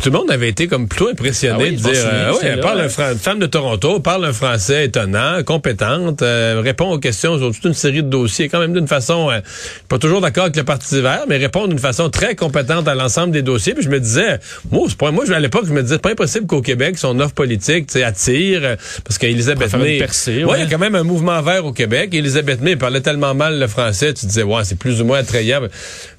tout 0.02 0.10
le 0.10 0.18
monde 0.18 0.32
avait 0.32 0.50
été 0.50 0.68
comme 0.68 0.88
plutôt 0.88 1.10
impressionné 1.10 1.66
ah 1.68 1.72
de 1.72 1.76
dire 1.76 2.06
euh, 2.06 2.32
oui, 2.34 2.40
elle 2.44 2.60
parle 2.60 2.82
un 2.82 3.12
une 3.12 3.18
femme 3.18 3.40
de 3.40 3.46
Toronto, 3.46 4.00
parle 4.00 4.26
un 4.26 4.34
français 4.34 4.86
étonnant, 4.86 5.44
compétente, 5.44 6.22
euh, 6.22 6.62
répond 6.64 6.92
aux 6.92 7.00
questions 7.00 7.38
sur 7.38 7.52
toute 7.52 7.66
une 7.66 7.74
série 7.74 8.04
de 8.04 8.10
dossiers, 8.10 8.50
quand 8.50 8.60
même 8.60 8.74
d'une 8.74 8.88
façon 8.88 9.30
euh, 9.30 9.40
pas 9.88 9.98
toujours 9.98 10.22
d'accord 10.22 10.44
avec 10.46 10.56
le 10.56 10.64
Parti 10.64 11.02
vert, 11.02 11.26
mais 11.28 11.38
répond 11.38 11.68
d'une 11.68 11.80
façon 11.80 12.10
très 12.10 12.36
compétente 12.36 12.88
à 12.88 12.96
l'ensemble 12.96 13.32
des 13.32 13.42
dossiers. 13.42 13.74
Puis 13.74 13.84
je 13.84 13.90
me 13.90 14.00
disais, 14.00 14.40
moi, 14.72 14.88
pas, 14.98 15.12
moi 15.12 15.26
à 15.32 15.40
l'époque, 15.40 15.66
je 15.68 15.74
me 15.74 15.82
disais, 15.82 15.96
c'est 15.96 16.02
pas 16.02 16.12
impossible 16.12 16.48
qu'au 16.48 16.62
Québec, 16.62 16.98
son 16.98 17.20
offre 17.20 17.34
politique 17.34 17.96
attire, 17.96 18.78
parce 19.04 19.18
qu'Elisabeth 19.18 19.76
May... 19.76 19.98
Percée, 19.98 20.44
ouais, 20.44 20.60
il 20.60 20.64
y 20.64 20.68
a 20.68 20.70
quand 20.70 20.80
même 20.80 20.96
un 20.96 21.04
mouvement 21.04 21.42
vert 21.42 21.66
au 21.66 21.74
Québec. 21.74 22.14
Elisabeth 22.14 22.62
May 22.62 22.76
parlait 22.76 23.02
tellement 23.02 23.34
mal 23.34 23.60
le 23.60 23.68
français, 23.68 24.14
tu 24.14 24.26
disais, 24.26 24.44
ouais, 24.44 24.64
c'est 24.64 24.78
plus 24.78 25.02
ou 25.02 25.06
moins 25.06 25.20
attrayant. 25.20 25.62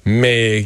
Mais 0.05 0.65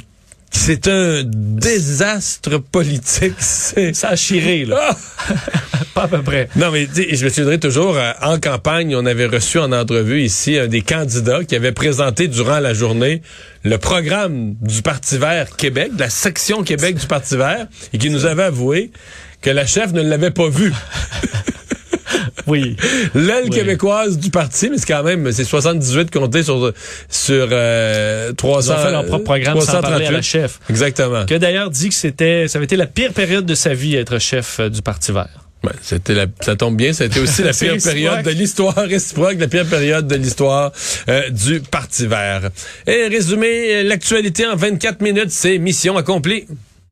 c'est 0.51 0.87
un 0.87 1.23
désastre 1.25 2.57
politique. 2.57 3.35
Ça 3.39 4.09
a 4.09 4.15
chiré, 4.15 4.65
là. 4.65 4.89
Ah! 4.91 5.33
Pas 5.93 6.03
à 6.03 6.07
peu 6.09 6.21
près. 6.21 6.49
Non, 6.57 6.71
mais 6.71 6.87
je 6.93 7.23
me 7.23 7.29
souviendrai 7.29 7.59
toujours, 7.59 7.95
euh, 7.95 8.11
en 8.21 8.37
campagne, 8.37 8.95
on 8.95 9.05
avait 9.05 9.27
reçu 9.27 9.59
en 9.59 9.71
entrevue 9.71 10.21
ici 10.23 10.57
un 10.57 10.67
des 10.67 10.81
candidats 10.81 11.45
qui 11.45 11.55
avait 11.55 11.71
présenté 11.71 12.27
durant 12.27 12.59
la 12.59 12.73
journée 12.73 13.21
le 13.63 13.77
programme 13.77 14.55
du 14.61 14.81
Parti 14.81 15.17
vert 15.17 15.55
Québec, 15.55 15.95
de 15.95 16.01
la 16.01 16.09
section 16.09 16.63
Québec 16.63 16.97
du 16.97 17.07
Parti 17.07 17.37
vert, 17.37 17.67
et 17.93 17.97
qui 17.97 18.09
nous 18.09 18.25
avait 18.25 18.43
avoué 18.43 18.91
que 19.41 19.49
la 19.49 19.65
chef 19.65 19.93
ne 19.93 20.01
l'avait 20.01 20.31
pas 20.31 20.49
vu. 20.49 20.73
Oui. 22.47 22.75
L'aile 23.13 23.45
Oui. 23.45 23.49
québécoise 23.49 24.17
du 24.17 24.29
parti, 24.29 24.69
mais 24.69 24.77
c'est 24.77 24.85
quand 24.87 25.03
même, 25.03 25.31
c'est 25.31 25.43
78 25.43 26.11
comptés 26.11 26.43
sur, 26.43 26.71
sur 27.09 27.47
euh, 27.51 28.31
300. 28.33 28.73
Ils 28.73 28.77
ont 28.79 28.83
fait 28.83 28.91
leur 28.91 29.05
propre 29.05 29.23
programme 29.23 29.59
sans 29.61 29.81
parler 29.81 30.05
à 30.05 30.11
la 30.11 30.21
338. 30.21 30.23
chef. 30.23 30.59
Exactement. 30.69 31.25
Que 31.25 31.35
d'ailleurs 31.35 31.69
dit 31.69 31.89
que 31.89 31.95
c'était, 31.95 32.47
ça 32.47 32.57
avait 32.57 32.65
été 32.65 32.75
la 32.75 32.87
pire 32.87 33.13
période 33.13 33.45
de 33.45 33.55
sa 33.55 33.73
vie 33.73 33.95
être 33.95 34.19
chef 34.19 34.59
euh, 34.59 34.69
du 34.69 34.81
Parti 34.81 35.11
vert. 35.11 35.29
Ouais, 35.63 35.71
c'était 35.81 36.13
la- 36.13 36.27
ça 36.41 36.55
tombe 36.55 36.77
bien, 36.77 36.93
ça 36.93 37.05
a 37.05 37.07
été 37.07 37.19
aussi 37.19 37.41
la 37.41 37.51
pire 37.59 37.77
période 37.83 38.21
de 38.23 38.29
l'histoire 38.29 38.75
réciproque, 38.75 39.37
la 39.39 39.47
pire 39.47 39.65
période 39.65 40.07
de 40.07 40.15
l'histoire 40.15 40.71
euh, 41.09 41.29
du 41.31 41.59
Parti 41.61 42.05
vert. 42.05 42.49
Et 42.85 43.07
résumer 43.07 43.77
euh, 43.77 43.83
l'actualité 43.83 44.45
en 44.45 44.55
24 44.55 45.01
minutes, 45.01 45.31
c'est 45.31 45.57
mission 45.57 45.97
accomplie. 45.97 46.45